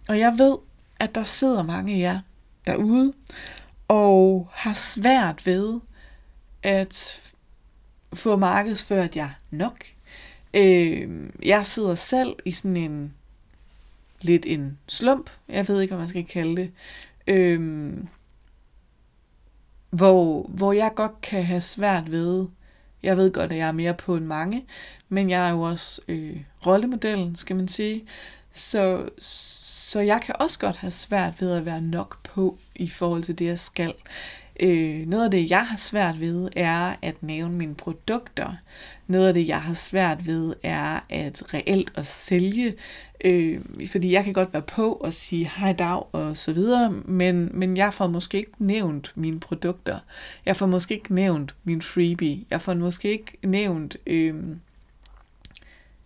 Og 0.07 0.19
jeg 0.19 0.35
ved, 0.37 0.57
at 0.99 1.15
der 1.15 1.23
sidder 1.23 1.63
mange 1.63 1.95
af 1.95 1.99
jer 1.99 2.19
derude, 2.67 3.13
og 3.87 4.49
har 4.53 4.73
svært 4.73 5.45
ved 5.45 5.79
at 6.63 7.21
få 8.13 8.35
markedsført 8.35 9.15
jer 9.15 9.29
nok. 9.51 9.85
Øh, 10.53 11.29
jeg 11.43 11.65
sidder 11.65 11.95
selv 11.95 12.35
i 12.45 12.51
sådan 12.51 12.77
en 12.77 13.13
lidt 14.21 14.45
en 14.45 14.77
slump, 14.87 15.29
jeg 15.49 15.67
ved 15.67 15.81
ikke, 15.81 15.91
hvad 15.91 16.01
man 16.01 16.09
skal 16.09 16.25
kalde 16.25 16.55
det, 16.55 16.71
øh, 17.27 17.93
hvor, 19.89 20.47
hvor 20.47 20.73
jeg 20.73 20.91
godt 20.95 21.21
kan 21.21 21.45
have 21.45 21.61
svært 21.61 22.11
ved 22.11 22.47
jeg 23.03 23.17
ved 23.17 23.31
godt, 23.31 23.51
at 23.51 23.57
jeg 23.57 23.67
er 23.67 23.71
mere 23.71 23.93
på 23.93 24.15
end 24.15 24.25
mange, 24.25 24.65
men 25.09 25.29
jeg 25.29 25.47
er 25.47 25.51
jo 25.51 25.61
også 25.61 26.01
øh, 26.07 26.37
rollemodellen, 26.65 27.35
skal 27.35 27.55
man 27.55 27.67
sige. 27.67 28.05
Så, 28.51 29.09
så 29.87 29.99
jeg 29.99 30.21
kan 30.25 30.35
også 30.39 30.59
godt 30.59 30.75
have 30.75 30.91
svært 30.91 31.41
ved 31.41 31.51
at 31.51 31.65
være 31.65 31.81
nok 31.81 32.23
på 32.23 32.57
i 32.75 32.89
forhold 32.89 33.23
til 33.23 33.39
det, 33.39 33.45
jeg 33.45 33.59
skal. 33.59 33.93
Øh, 34.59 35.07
noget 35.07 35.25
af 35.25 35.31
det, 35.31 35.49
jeg 35.49 35.65
har 35.65 35.77
svært 35.77 36.19
ved, 36.19 36.49
er 36.55 36.95
at 37.01 37.23
nævne 37.23 37.55
mine 37.55 37.75
produkter. 37.75 38.53
Noget 39.07 39.27
af 39.27 39.33
det, 39.33 39.47
jeg 39.47 39.61
har 39.61 39.73
svært 39.73 40.27
ved, 40.27 40.55
er 40.63 40.99
at 41.09 41.53
reelt 41.53 41.91
at 41.95 42.05
sælge. 42.05 42.73
Øh, 43.23 43.61
fordi 43.91 44.11
jeg 44.11 44.23
kan 44.23 44.33
godt 44.33 44.53
være 44.53 44.61
på 44.61 44.93
og 44.93 45.13
sige 45.13 45.51
hej 45.57 45.73
dag 45.73 46.03
og 46.11 46.37
så 46.37 46.53
videre, 46.53 46.91
men, 46.91 47.49
men 47.53 47.77
jeg 47.77 47.93
får 47.93 48.07
måske 48.07 48.37
ikke 48.37 48.51
nævnt 48.59 49.11
mine 49.15 49.39
produkter. 49.39 49.99
Jeg 50.45 50.55
får 50.55 50.65
måske 50.65 50.93
ikke 50.93 51.13
nævnt 51.13 51.55
min 51.63 51.81
freebie. 51.81 52.45
Jeg 52.49 52.61
får 52.61 52.73
måske 52.73 53.11
ikke 53.11 53.37
nævnt... 53.43 53.97
Øh, 54.07 54.35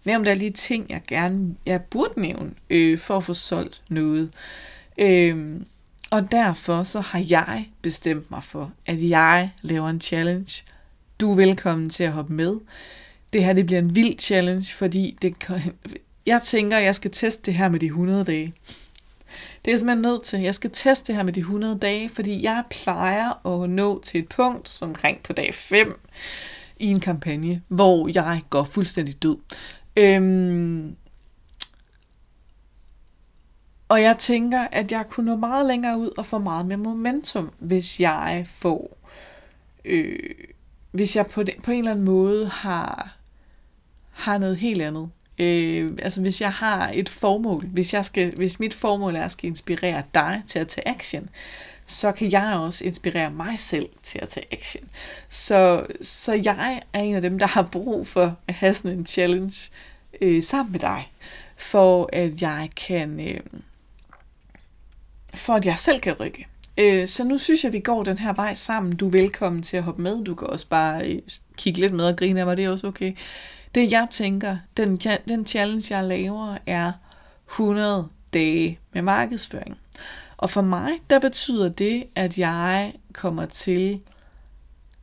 nævnt 0.06 0.28
alle 0.28 0.46
de 0.46 0.50
ting, 0.50 0.86
jeg 0.90 1.02
gerne 1.08 1.56
jeg 1.66 1.82
burde 1.82 2.22
nævne, 2.22 2.52
øh, 2.70 3.00
for 3.00 3.18
at 3.18 3.24
få 3.24 3.34
solgt 3.34 3.82
noget. 3.90 4.32
Øh, 4.98 5.62
og 6.12 6.32
derfor 6.32 6.84
så 6.84 7.00
har 7.00 7.26
jeg 7.30 7.70
bestemt 7.82 8.32
mig 8.32 8.44
for, 8.44 8.72
at 8.86 9.10
jeg 9.10 9.52
laver 9.62 9.90
en 9.90 10.02
challenge. 10.02 10.64
Du 11.20 11.32
er 11.32 11.36
velkommen 11.36 11.90
til 11.90 12.04
at 12.04 12.12
hoppe 12.12 12.34
med. 12.34 12.60
Det 13.34 13.44
her 13.44 13.54
det 13.54 13.66
bliver 13.66 13.80
en 13.80 13.96
vild 13.96 14.20
challenge, 14.20 14.74
fordi 14.74 15.18
det, 15.22 15.36
jeg 16.26 16.42
tænker, 16.44 16.78
at 16.78 16.84
jeg 16.84 16.96
skal 16.96 17.12
teste 17.12 17.42
det 17.46 17.54
her 17.54 17.70
med 17.70 17.80
de 17.80 17.86
100 17.86 18.24
dage. 18.24 18.54
Det 19.66 19.74
er 19.74 19.78
simpelthen 19.78 20.02
nødt 20.02 20.24
til. 20.24 20.40
Jeg 20.40 20.56
skal 20.56 20.70
teste 20.74 21.08
det 21.08 21.16
her 21.16 21.24
med 21.24 21.34
de 21.34 21.40
100 21.40 21.78
dage, 21.78 22.10
fordi 22.10 22.44
jeg 22.44 22.64
plejer 22.70 23.48
at 23.48 23.70
nå 23.70 24.02
til 24.02 24.20
et 24.20 24.28
punkt, 24.30 24.70
som 24.70 24.90
omkring 24.90 25.24
på 25.24 25.34
dag 25.34 25.54
5 25.54 26.00
i 26.80 26.88
en 26.88 27.00
kampagne, 27.00 27.62
hvor 27.68 28.10
jeg 28.14 28.42
går 28.50 28.64
fuldstændig 28.64 29.24
død. 29.24 29.38
Øhm, 29.98 30.96
og 33.92 34.02
jeg 34.02 34.18
tænker, 34.18 34.68
at 34.72 34.92
jeg 34.92 35.06
kunne 35.10 35.26
nå 35.26 35.36
meget 35.36 35.66
længere 35.66 35.98
ud 35.98 36.10
og 36.18 36.26
få 36.26 36.38
meget 36.38 36.66
mere 36.66 36.78
momentum, 36.78 37.52
hvis 37.60 38.00
jeg 38.00 38.46
får, 38.56 38.98
øh, 39.86 40.20
hvis 40.92 41.16
jeg 41.16 41.28
på, 41.28 41.44
den, 41.44 41.54
på 41.64 41.72
en 41.72 41.78
eller 41.78 41.92
anden 41.92 42.06
måde 42.06 42.48
har, 42.48 43.18
har 44.12 44.38
noget 44.38 44.58
helt 44.58 44.82
andet. 44.82 45.10
Øh, 45.40 45.92
altså 46.02 46.22
hvis 46.22 46.42
jeg 46.42 46.52
har 46.52 46.92
et 46.94 47.10
formål, 47.10 47.66
hvis, 47.66 47.94
jeg 47.94 48.06
skal, 48.06 48.36
hvis 48.36 48.60
mit 48.60 48.74
formål 48.74 49.16
er 49.16 49.24
at 49.24 49.32
skal 49.32 49.48
inspirere 49.48 50.04
dig 50.14 50.44
til 50.48 50.60
at 50.60 50.68
tage 50.68 50.88
action, 50.88 51.30
så 51.86 52.12
kan 52.12 52.32
jeg 52.32 52.54
også 52.56 52.84
inspirere 52.84 53.32
mig 53.32 53.60
selv 53.60 53.90
til 54.04 54.20
at 54.22 54.30
tage 54.30 54.46
action. 54.52 54.90
Så, 55.30 55.86
så 56.02 56.34
jeg 56.34 56.82
er 56.94 57.00
en 57.00 57.16
af 57.16 57.22
dem, 57.22 57.40
der 57.40 57.48
har 57.48 57.64
brug 57.72 58.08
for 58.08 58.36
at 58.48 58.54
have 58.54 58.74
sådan 58.74 58.98
en 58.98 59.06
challenge 59.06 59.72
øh, 60.22 60.44
sammen 60.44 60.72
med 60.72 60.80
dig, 60.80 61.12
for 61.58 62.10
at 62.14 62.42
jeg 62.42 62.70
kan, 62.76 63.20
øh, 63.20 63.40
for 65.34 65.54
at 65.54 65.66
jeg 65.66 65.80
selv 65.80 66.00
kan 66.00 66.14
rykke. 66.20 66.48
Øh, 66.78 67.08
så 67.08 67.24
nu 67.24 67.38
synes 67.38 67.64
jeg, 67.64 67.70
at 67.70 67.74
vi 67.74 67.80
går 67.80 68.04
den 68.04 68.18
her 68.18 68.34
vej 68.34 68.54
sammen. 68.54 68.96
Du 68.96 69.08
er 69.08 69.12
velkommen 69.12 69.62
til 69.62 69.78
at 69.78 69.84
hoppe 69.84 70.02
med. 70.02 70.24
Du 70.24 70.36
kan 70.36 70.48
også 70.48 70.68
bare 70.68 71.12
øh, 71.12 71.22
kigge 71.58 71.80
lidt 71.80 71.94
med 71.94 72.06
og 72.06 72.18
grine 72.18 72.40
af 72.40 72.46
mig, 72.46 72.58
det 72.58 72.66
er 72.66 72.70
også 72.70 72.88
okay. 72.88 73.14
Det 73.76 73.92
jeg 73.92 74.08
tænker, 74.12 74.58
den, 74.78 74.96
den 75.28 75.46
challenge 75.46 75.96
jeg 75.98 76.04
laver, 76.04 76.58
er 76.66 76.92
100 77.50 78.08
dage 78.34 78.80
med 78.94 79.02
markedsføring. 79.02 79.78
Og 80.38 80.50
for 80.50 80.62
mig, 80.62 80.92
der 81.10 81.20
betyder 81.20 81.70
det, 81.70 82.04
at 82.16 82.38
jeg 82.38 82.94
kommer 83.14 83.46
til 83.46 84.02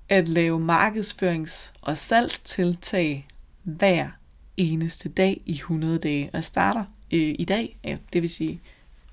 at 0.09 0.29
lave 0.29 0.61
markedsførings- 0.71 1.73
og 1.83 1.99
salgstiltag 1.99 3.27
hver 3.63 4.09
eneste 4.57 5.09
dag 5.09 5.41
i 5.47 5.53
100 5.53 5.99
dage. 5.99 6.25
Og 6.25 6.35
jeg 6.35 6.45
starter 6.45 6.85
øh, 7.13 7.35
i 7.39 7.45
dag, 7.45 7.79
ja, 7.85 7.97
det 8.13 8.23
vil 8.23 8.31
sige, 8.31 8.61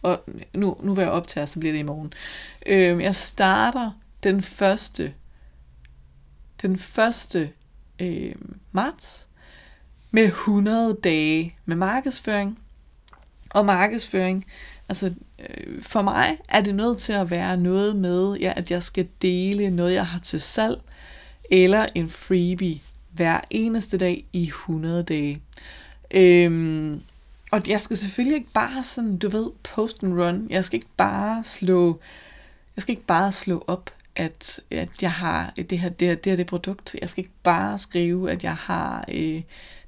og 0.05 0.23
nu, 0.53 0.77
nu 0.83 0.93
vil 0.93 1.01
jeg 1.01 1.11
optage, 1.11 1.47
så 1.47 1.59
bliver 1.59 1.73
det 1.73 1.79
i 1.79 1.83
morgen. 1.83 2.13
Øh, 2.65 3.01
jeg 3.03 3.15
starter 3.15 3.91
den 4.23 4.41
første, 4.41 5.13
den 6.61 6.79
første 6.79 7.51
øh, 7.99 8.35
marts 8.71 9.27
med 10.11 10.23
100 10.23 10.97
dage 11.03 11.55
med 11.65 11.75
markedsføring. 11.75 12.59
Og 13.49 13.65
markedsføring, 13.65 14.45
altså 14.89 15.13
øh, 15.39 15.81
for 15.83 16.01
mig 16.01 16.37
er 16.49 16.61
det 16.61 16.75
nødt 16.75 16.97
til 16.97 17.13
at 17.13 17.31
være 17.31 17.57
noget 17.57 17.95
med, 17.95 18.35
ja, 18.35 18.53
at 18.55 18.71
jeg 18.71 18.83
skal 18.83 19.07
dele 19.21 19.69
noget, 19.69 19.93
jeg 19.93 20.07
har 20.07 20.19
til 20.19 20.41
salg, 20.41 20.81
eller 21.51 21.85
en 21.95 22.09
freebie 22.09 22.79
hver 23.11 23.41
eneste 23.49 23.97
dag 23.97 24.25
i 24.33 24.43
100 24.43 25.03
dage. 25.03 25.41
Øhm, 26.11 27.01
og 27.55 27.61
jeg 27.67 27.81
skal 27.81 27.97
selvfølgelig 27.97 28.35
ikke 28.35 28.51
bare 28.53 28.83
sådan, 28.83 29.17
du 29.17 29.29
ved, 29.29 29.51
post 29.63 30.03
and 30.03 30.13
run. 30.13 30.47
Jeg 30.49 30.65
skal 30.65 30.77
ikke 30.77 30.95
bare 30.97 31.43
slå, 31.43 31.99
jeg 32.75 32.81
skal 32.81 32.91
ikke 32.91 33.05
bare 33.05 33.31
slå 33.31 33.63
op, 33.67 33.91
at, 34.15 34.61
at 34.71 35.01
jeg 35.01 35.11
har 35.11 35.53
det 35.69 35.79
her, 35.79 35.89
det 35.89 36.07
her, 36.07 36.15
det 36.15 36.31
her 36.31 36.35
det 36.35 36.47
produkt. 36.47 36.95
Jeg 37.01 37.09
skal 37.09 37.21
ikke 37.21 37.35
bare 37.43 37.77
skrive, 37.77 38.31
at 38.31 38.43
jeg 38.43 38.55
har 38.55 39.05
øh, 39.13 39.41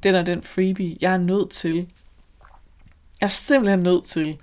den 0.03 0.15
og 0.15 0.25
den 0.25 0.43
freebie. 0.43 0.97
Jeg 1.01 1.13
er 1.13 1.17
nødt 1.17 1.49
til, 1.49 1.75
jeg 3.21 3.25
er 3.25 3.27
simpelthen 3.27 3.80
nødt 3.80 4.06
til, 4.06 4.38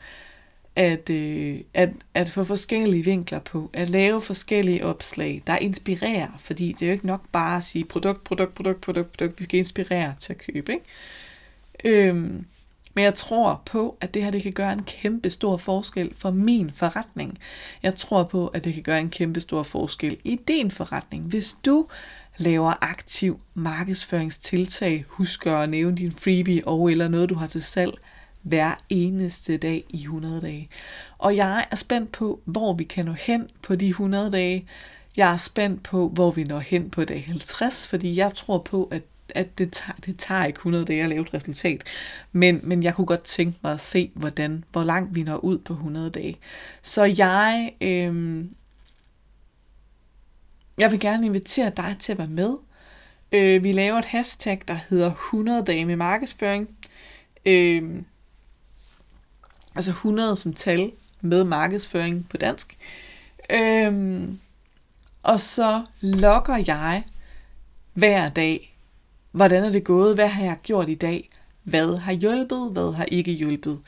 at, 0.77 1.11
øh, 1.11 1.61
at, 1.75 1.91
at 2.15 2.31
få 2.31 2.45
forskellige 2.45 3.05
vinkler 3.05 3.41
på, 3.41 3.71
at 3.73 3.89
lave 3.89 4.21
forskellige 4.21 4.87
opslag, 4.87 5.43
der 5.47 5.57
inspirerer, 5.57 6.29
fordi 6.39 6.73
det 6.73 6.83
er 6.83 6.87
jo 6.87 6.93
ikke 6.93 7.07
nok 7.07 7.23
bare 7.33 7.57
at 7.57 7.65
sige 7.65 7.85
produkt, 7.85 8.25
produkt, 8.25 8.55
produkt, 8.55 8.81
produkt, 8.81 9.13
produkt, 9.13 9.41
vi 9.41 9.45
skal 9.45 9.59
inspirere 9.59 10.15
til 10.21 10.33
at 10.33 10.39
købe, 10.39 10.73
ikke? 10.73 10.85
Øhm, 11.85 12.47
men 12.95 13.05
jeg 13.05 13.15
tror 13.15 13.63
på, 13.67 13.97
at 14.01 14.15
det 14.15 14.25
her 14.25 14.31
det 14.31 14.43
kan 14.43 14.53
gøre 14.53 14.73
en 14.73 14.85
kæmpe 14.85 15.31
stor 15.31 15.57
forskel 15.57 16.13
for 16.19 16.31
min 16.31 16.71
forretning. 16.75 17.39
Jeg 17.83 17.95
tror 17.95 18.25
på, 18.25 18.47
at 18.47 18.65
det 18.65 18.75
kan 18.75 18.83
gøre 18.83 19.01
en 19.01 19.11
kæmpe 19.11 19.41
stor 19.41 19.63
forskel 19.63 20.17
i 20.25 20.41
din 20.49 20.71
forretning. 20.71 21.25
Hvis 21.25 21.57
du 21.67 21.87
laver 22.37 22.73
aktiv 22.81 23.41
markedsføringstiltag, 23.55 25.05
husker 25.09 25.57
at 25.57 25.69
nævne 25.69 25.97
din 25.97 26.13
freebie 26.13 26.69
og 26.69 26.91
eller 26.91 27.09
noget, 27.09 27.29
du 27.29 27.35
har 27.35 27.47
til 27.47 27.63
salg, 27.63 27.95
hver 28.43 28.75
eneste 28.89 29.57
dag 29.57 29.85
i 29.89 30.03
100 30.03 30.41
dage. 30.41 30.69
Og 31.19 31.37
jeg 31.37 31.67
er 31.71 31.77
spændt 31.77 32.13
på, 32.13 32.41
hvor 32.45 32.73
vi 32.73 32.85
kan 32.85 33.05
nå 33.05 33.13
hen 33.13 33.49
på 33.63 33.75
de 33.77 33.89
100 33.89 34.31
dage. 34.31 34.67
Jeg 35.17 35.33
er 35.33 35.37
spændt 35.37 35.83
på, 35.83 36.09
hvor 36.09 36.31
vi 36.31 36.45
når 36.45 36.59
hen 36.59 36.91
på 36.91 37.05
dag 37.05 37.25
50, 37.27 37.87
fordi 37.87 38.17
jeg 38.17 38.35
tror 38.35 38.59
på, 38.59 38.89
at 38.93 39.03
at 39.35 39.59
det 39.59 39.73
tager, 39.73 39.97
det 40.07 40.19
tager 40.19 40.45
ikke 40.45 40.57
100 40.57 40.85
dage 40.85 41.03
at 41.03 41.09
lave 41.09 41.23
et 41.23 41.35
resultat. 41.35 41.83
Men, 42.33 42.61
men 42.63 42.83
jeg 42.83 42.95
kunne 42.95 43.07
godt 43.07 43.25
tænke 43.25 43.59
mig 43.63 43.73
at 43.73 43.81
se, 43.81 44.11
hvordan, 44.15 44.65
hvor 44.73 44.85
langt 44.85 45.15
vi 45.15 45.23
når 45.23 45.37
ud 45.37 45.59
på 45.59 45.73
100 45.73 46.11
dage. 46.11 46.37
Så 46.83 47.05
jeg, 47.05 47.73
øh, 47.81 48.45
jeg 50.79 50.91
vil 50.91 51.01
gerne 51.01 51.27
invitere 51.27 51.73
dig 51.77 51.97
til 51.99 52.13
at 52.13 52.19
være 52.19 52.27
med. 52.27 52.57
Øh, 53.33 53.65
vi 53.65 53.73
laver 53.73 53.99
et 53.99 54.05
hashtag, 54.05 54.63
der 54.69 54.79
hedder 54.91 55.11
100 55.11 55.65
dage 55.65 55.85
med 55.85 55.97
markedsføring. 55.97 56.69
Øh, 57.47 58.03
altså 59.75 59.91
100 59.91 60.37
som 60.37 60.53
tal 60.53 60.93
med 61.21 61.45
markedsføring 61.45 62.29
på 62.29 62.37
dansk. 62.37 62.77
Øhm, 63.51 64.39
og 65.23 65.41
så 65.41 65.85
logger 66.01 66.57
jeg 66.67 67.03
hver 67.93 68.29
dag, 68.29 68.74
hvordan 69.35 69.65
er 69.65 69.71
det 69.71 69.85
gået, 69.85 70.15
hvad 70.15 70.29
har 70.29 70.45
jeg 70.45 70.57
gjort 70.63 70.89
i 70.89 70.95
dag, 70.95 71.31
hvad 71.63 71.97
har 71.97 72.13
hjulpet, 72.13 72.71
hvad 72.73 72.93
har 72.93 73.05
ikke 73.05 73.33
hjulpet. 73.33 73.81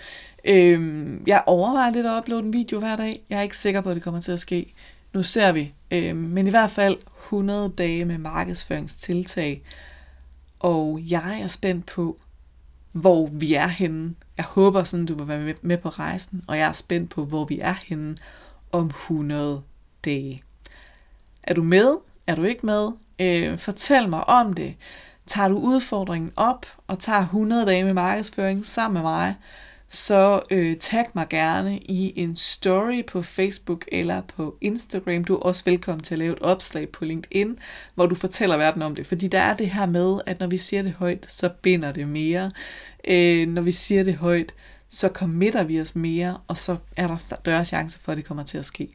Øhm, 0.45 1.23
jeg 1.27 1.43
overvejer 1.47 1.91
lidt 1.91 2.07
at 2.07 2.19
uploade 2.19 2.47
en 2.47 2.53
video 2.53 2.79
hver 2.79 2.97
dag. 2.97 3.23
Jeg 3.31 3.39
er 3.39 3.43
ikke 3.43 3.57
sikker 3.57 3.81
på, 3.81 3.89
at 3.89 3.95
det 3.95 4.03
kommer 4.03 4.21
til 4.21 4.33
at 4.33 4.41
ske. 4.41 4.75
Nu 5.13 5.23
ser 5.23 5.53
vi. 5.53 5.75
Øhm, 5.91 6.19
men 6.19 6.47
i 6.47 6.51
hvert 6.51 6.71
fald 6.71 6.97
100 7.25 7.73
dage 7.79 8.05
med 8.05 8.19
markedsføringstiltag. 8.19 9.63
Og 10.59 11.01
jeg 11.09 11.41
er 11.43 11.49
spændt 11.49 11.87
på, 11.87 12.19
hvor 12.93 13.27
vi 13.27 13.55
er 13.55 13.67
henne. 13.67 14.15
Jeg 14.37 14.45
håber 14.45 14.85
sådan, 14.85 15.07
du 15.07 15.15
vil 15.15 15.29
være 15.29 15.55
med 15.63 15.79
på 15.79 15.89
rejsen, 15.89 16.45
og 16.47 16.59
jeg 16.59 16.69
er 16.69 16.73
spændt 16.73 17.11
på, 17.11 17.25
hvor 17.25 17.45
vi 17.45 17.61
er 17.61 17.75
henne 17.87 18.17
om 18.73 18.87
100 18.87 19.63
dage. 20.05 20.43
Er 21.43 21.55
du 21.55 21.63
med? 21.63 21.97
Er 22.27 22.35
du 22.35 22.43
ikke 22.43 22.67
med? 22.67 22.91
Øh, 23.19 23.59
fortæl 23.59 24.09
mig 24.09 24.29
om 24.29 24.53
det. 24.53 24.75
Tager 25.27 25.49
du 25.49 25.59
udfordringen 25.59 26.33
op 26.37 26.67
og 26.87 26.99
tager 26.99 27.21
100 27.21 27.67
dage 27.67 27.85
med 27.85 27.95
markedsføring 27.95 28.67
sammen 28.67 29.03
med 29.03 29.11
mig, 29.11 29.35
så 29.89 30.43
øh, 30.51 30.77
tag 30.77 31.05
mig 31.15 31.27
gerne 31.31 31.79
i 31.79 32.13
en 32.17 32.37
story 32.37 33.07
på 33.07 33.23
Facebook 33.23 33.85
eller 33.93 34.21
på 34.21 34.57
Instagram. 34.61 35.25
Du 35.25 35.35
er 35.35 35.39
også 35.39 35.63
velkommen 35.65 36.03
til 36.03 36.15
at 36.15 36.19
lave 36.19 36.33
et 36.33 36.43
opslag 36.43 36.89
på 36.89 37.05
LinkedIn, 37.05 37.59
hvor 37.95 38.07
du 38.07 38.15
fortæller 38.15 38.57
verden 38.57 38.83
om 38.83 38.95
det. 38.95 39.07
Fordi 39.07 39.29
der 39.29 39.41
er 39.41 39.57
det 39.57 39.71
her 39.71 39.87
med, 39.87 40.21
at 40.27 40.41
når 40.41 40.47
vi 40.47 40.59
siger 40.59 40.83
det 40.83 40.93
højt, 40.93 41.27
så 41.29 41.49
binder 41.63 41.93
det 41.93 42.09
mere. 42.09 42.51
Øh, 43.09 43.49
når 43.49 43.63
vi 43.63 43.73
siger 43.73 44.03
det 44.03 44.15
højt, 44.15 44.55
så 44.89 45.09
committer 45.09 45.65
vi 45.65 45.81
os 45.81 45.97
mere, 45.97 46.39
og 46.49 46.57
så 46.57 46.77
er 46.97 47.07
der 47.07 47.17
større 47.17 47.65
chance 47.65 47.99
for, 48.01 48.13
at 48.13 48.19
det 48.19 48.25
kommer 48.25 48.43
til 48.45 48.59
at 48.59 48.65
ske. 48.65 48.89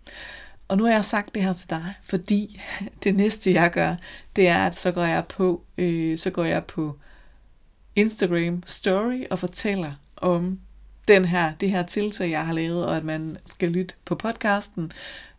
Og 0.71 0.77
nu 0.77 0.83
har 0.83 0.91
jeg 0.91 1.05
sagt 1.05 1.35
det 1.35 1.43
her 1.43 1.53
til 1.53 1.69
dig, 1.69 1.93
fordi 2.03 2.61
det 3.03 3.15
næste 3.15 3.53
jeg 3.53 3.71
gør, 3.71 3.95
det 4.35 4.47
er, 4.47 4.65
at 4.65 4.75
så 4.75 4.91
går 4.91 5.03
jeg 5.03 5.25
på, 5.25 5.61
øh, 5.77 6.17
så 6.17 6.29
går 6.29 6.43
jeg 6.43 6.65
på 6.65 6.97
Instagram 7.95 8.63
story 8.65 9.23
og 9.31 9.39
fortæller 9.39 9.91
om 10.15 10.59
den 11.07 11.25
her, 11.25 11.53
det 11.53 11.71
her 11.71 11.83
tiltag, 11.85 12.29
jeg 12.29 12.45
har 12.45 12.53
lavet, 12.53 12.85
og 12.85 12.97
at 12.97 13.03
man 13.03 13.37
skal 13.45 13.69
lytte 13.69 13.95
på 14.05 14.15
podcasten. 14.15 14.91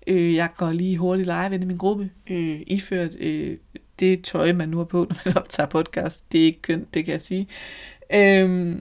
Øh, 0.07 0.35
jeg 0.35 0.51
går 0.57 0.73
lige 0.73 0.99
hurtigt 0.99 1.27
live 1.27 1.55
ind 1.55 1.63
i 1.63 1.67
min 1.67 1.77
gruppe, 1.77 2.11
øh, 2.27 2.61
iført 2.67 3.15
øh, 3.19 3.57
det 4.01 4.25
tøj, 4.25 4.53
man 4.53 4.69
nu 4.69 4.77
har 4.77 4.85
på, 4.85 4.99
når 5.09 5.17
man 5.25 5.37
optager 5.37 5.69
podcast. 5.69 6.33
Det 6.33 6.41
er 6.41 6.45
ikke 6.45 6.63
kønt, 6.63 6.95
det 6.95 7.05
kan 7.05 7.13
jeg 7.13 7.23
sige. 7.23 7.49
Øh, 8.15 8.77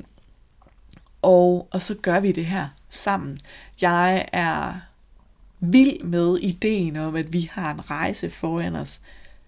og, 1.22 1.68
og 1.72 1.82
så 1.82 1.96
gør 1.96 2.20
vi 2.20 2.32
det 2.32 2.46
her 2.46 2.68
sammen. 2.90 3.40
Jeg 3.82 4.26
er 4.32 4.91
vild 5.62 6.04
med 6.04 6.38
ideen 6.38 6.96
om, 6.96 7.16
at 7.16 7.34
vi 7.34 7.50
har 7.52 7.74
en 7.74 7.90
rejse 7.90 8.30
foran 8.30 8.76
os. 8.76 9.02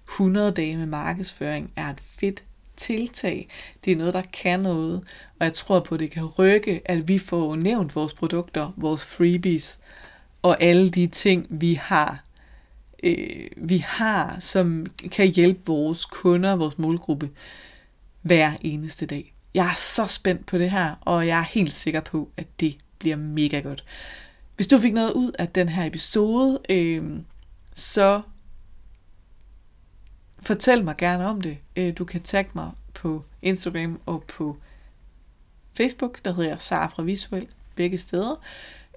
100 0.10 0.52
dage 0.52 0.78
med 0.78 0.86
markedsføring 0.86 1.72
er 1.76 1.90
et 1.90 2.00
fedt 2.00 2.44
tiltag. 2.76 3.48
Det 3.86 3.92
er 3.92 3.98
noget, 3.98 4.14
der 4.14 4.22
kan 4.22 4.60
noget. 4.60 5.02
Og 5.40 5.46
jeg 5.46 5.54
tror 5.54 5.80
på, 5.80 5.96
at 5.96 6.00
det 6.00 6.12
kan 6.12 6.26
rykke, 6.26 6.82
at 6.86 7.08
vi 7.08 7.20
får 7.20 7.56
nævnt 7.56 7.96
vores 7.96 8.14
produkter, 8.14 8.74
vores 8.78 9.06
freebies 9.06 9.80
og 10.42 10.62
alle 10.62 10.90
de 10.90 11.08
ting, 11.08 11.48
vi 11.50 11.74
har, 11.74 12.24
øh, 13.04 13.48
vi 13.58 13.78
har, 13.78 14.38
som 14.40 14.86
kan 15.12 15.28
hjælpe 15.28 15.62
vores 15.66 16.06
kunder, 16.06 16.56
vores 16.56 16.78
målgruppe, 16.78 17.30
hver 18.22 18.52
eneste 18.62 19.06
dag. 19.06 19.34
Jeg 19.54 19.66
er 19.66 19.76
så 19.76 20.08
spændt 20.08 20.46
på 20.46 20.58
det 20.58 20.72
her, 20.72 20.96
og 21.02 21.28
jeg 21.28 21.40
er 21.40 21.44
helt 21.44 21.74
sikker 21.74 22.02
på, 22.02 22.30
at 22.38 22.48
det 22.60 22.78
bliver 23.00 23.16
mega 23.16 23.60
godt. 23.60 23.84
Hvis 24.56 24.68
du 24.68 24.78
fik 24.78 24.94
noget 24.94 25.12
ud 25.12 25.32
af 25.40 25.50
den 25.50 25.70
her 25.70 25.86
episode, 25.86 26.60
øh, 26.70 27.20
så 27.74 28.22
fortæl 30.40 30.84
mig 30.84 30.98
gerne 30.98 31.28
om 31.28 31.42
det. 31.42 31.58
Øh, 31.76 31.98
du 31.98 32.06
kan 32.06 32.22
tagge 32.22 32.52
mig 32.54 32.72
på 32.94 33.24
Instagram 33.42 34.00
og 34.06 34.24
på 34.24 34.58
Facebook, 35.74 36.26
der 36.26 36.34
hedder 36.34 36.50
jeg 36.50 36.62
Sara 36.62 36.88
fra 36.88 37.04
Visuel, 37.04 37.48
begge 37.76 37.98
steder. 37.98 38.36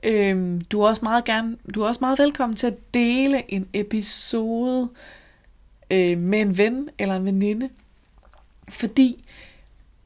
Øh, 0.03 0.61
du 0.71 0.81
er 0.81 0.88
også 0.88 1.01
meget 1.03 1.25
gerne, 1.25 1.57
du 1.75 1.83
er 1.83 1.88
også 1.88 2.01
meget 2.01 2.19
velkommen 2.19 2.57
til 2.57 2.66
at 2.66 2.95
dele 2.95 3.53
en 3.53 3.69
episode 3.73 4.88
øh, 5.90 6.19
med 6.19 6.40
en 6.40 6.59
ven 6.59 6.88
eller 6.99 7.16
en 7.16 7.25
veninde, 7.25 7.71
fordi 8.69 9.25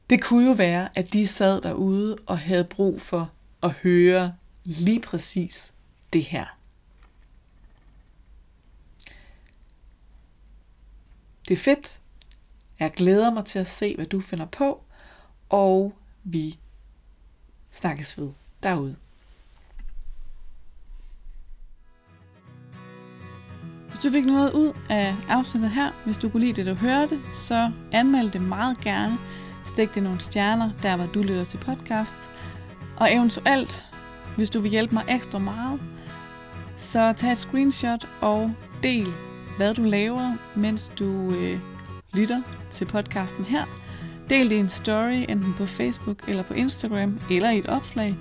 det 0.09 0.21
kunne 0.21 0.45
jo 0.45 0.51
være, 0.51 0.89
at 0.95 1.13
de 1.13 1.27
sad 1.27 1.61
derude 1.61 2.17
og 2.25 2.37
havde 2.37 2.63
brug 2.63 3.01
for 3.01 3.31
at 3.63 3.71
høre 3.71 4.33
lige 4.63 5.01
præcis 5.01 5.73
det 6.13 6.23
her. 6.23 6.45
Det 11.47 11.53
er 11.53 11.61
fedt. 11.61 12.01
Jeg 12.79 12.91
glæder 12.91 13.33
mig 13.33 13.45
til 13.45 13.59
at 13.59 13.67
se, 13.67 13.95
hvad 13.95 14.05
du 14.05 14.19
finder 14.19 14.45
på, 14.45 14.83
og 15.49 15.93
vi 16.23 16.59
snakkes 17.71 18.17
ved 18.17 18.31
derude. 18.63 18.95
Hvis 23.87 23.99
du 24.03 24.11
fik 24.11 24.25
noget 24.25 24.53
ud 24.53 24.73
af 24.89 25.15
afsnittet 25.29 25.71
her, 25.71 25.91
hvis 26.05 26.17
du 26.17 26.29
kunne 26.29 26.41
lide 26.41 26.53
det, 26.53 26.65
du 26.65 26.73
hørte, 26.73 27.19
så 27.33 27.71
anmeld 27.91 28.31
det 28.31 28.41
meget 28.41 28.77
gerne. 28.81 29.17
Stik 29.65 29.95
det 29.95 30.03
nogle 30.03 30.19
stjerner, 30.19 30.71
der 30.81 30.95
hvor 30.95 31.05
du 31.05 31.21
lytter 31.21 31.43
til 31.43 31.57
podcast. 31.57 32.31
Og 32.97 33.13
eventuelt, 33.13 33.90
hvis 34.35 34.49
du 34.49 34.59
vil 34.59 34.71
hjælpe 34.71 34.93
mig 34.93 35.03
ekstra 35.09 35.39
meget, 35.39 35.79
så 36.75 37.13
tag 37.13 37.31
et 37.31 37.37
screenshot 37.37 38.07
og 38.21 38.53
del 38.83 39.07
hvad 39.57 39.73
du 39.73 39.83
laver, 39.83 40.35
mens 40.55 40.91
du 40.99 41.31
øh, 41.31 41.59
lytter 42.13 42.41
til 42.69 42.85
podcasten 42.85 43.45
her. 43.45 43.65
Del 44.29 44.49
det 44.49 44.55
i 44.55 44.59
en 44.59 44.69
story, 44.69 45.25
enten 45.29 45.53
på 45.57 45.65
Facebook 45.65 46.17
eller 46.27 46.43
på 46.43 46.53
Instagram, 46.53 47.19
eller 47.31 47.49
i 47.49 47.59
et 47.59 47.65
opslag. 47.65 48.15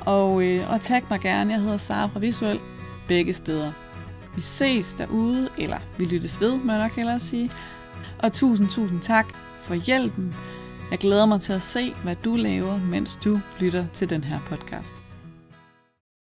Og, 0.00 0.42
øh, 0.42 0.72
og 0.72 0.80
tag 0.80 1.02
mig 1.10 1.20
gerne, 1.20 1.52
jeg 1.52 1.60
hedder 1.60 1.76
Sara 1.76 2.06
fra 2.06 2.20
Visuel, 2.20 2.60
begge 3.08 3.34
steder. 3.34 3.72
Vi 4.34 4.40
ses 4.40 4.94
derude, 4.94 5.48
eller 5.58 5.78
vi 5.98 6.04
lyttes 6.04 6.40
ved, 6.40 6.56
må 6.56 6.72
jeg 6.72 6.82
nok 6.82 6.92
hellere 6.92 7.20
sige. 7.20 7.50
Og 8.18 8.32
tusind, 8.32 8.68
tusind 8.68 9.00
tak 9.00 9.26
for 9.62 9.74
hjælpen. 9.74 10.34
Jeg 10.90 10.98
glæder 10.98 11.26
mig 11.26 11.40
til 11.40 11.52
at 11.52 11.62
se, 11.62 11.94
hvad 12.02 12.16
du 12.24 12.36
laver, 12.36 12.78
mens 12.78 13.18
du 13.24 13.40
lytter 13.60 13.86
til 13.92 14.10
den 14.10 14.24
her 14.24 14.38
podcast. 14.48 15.07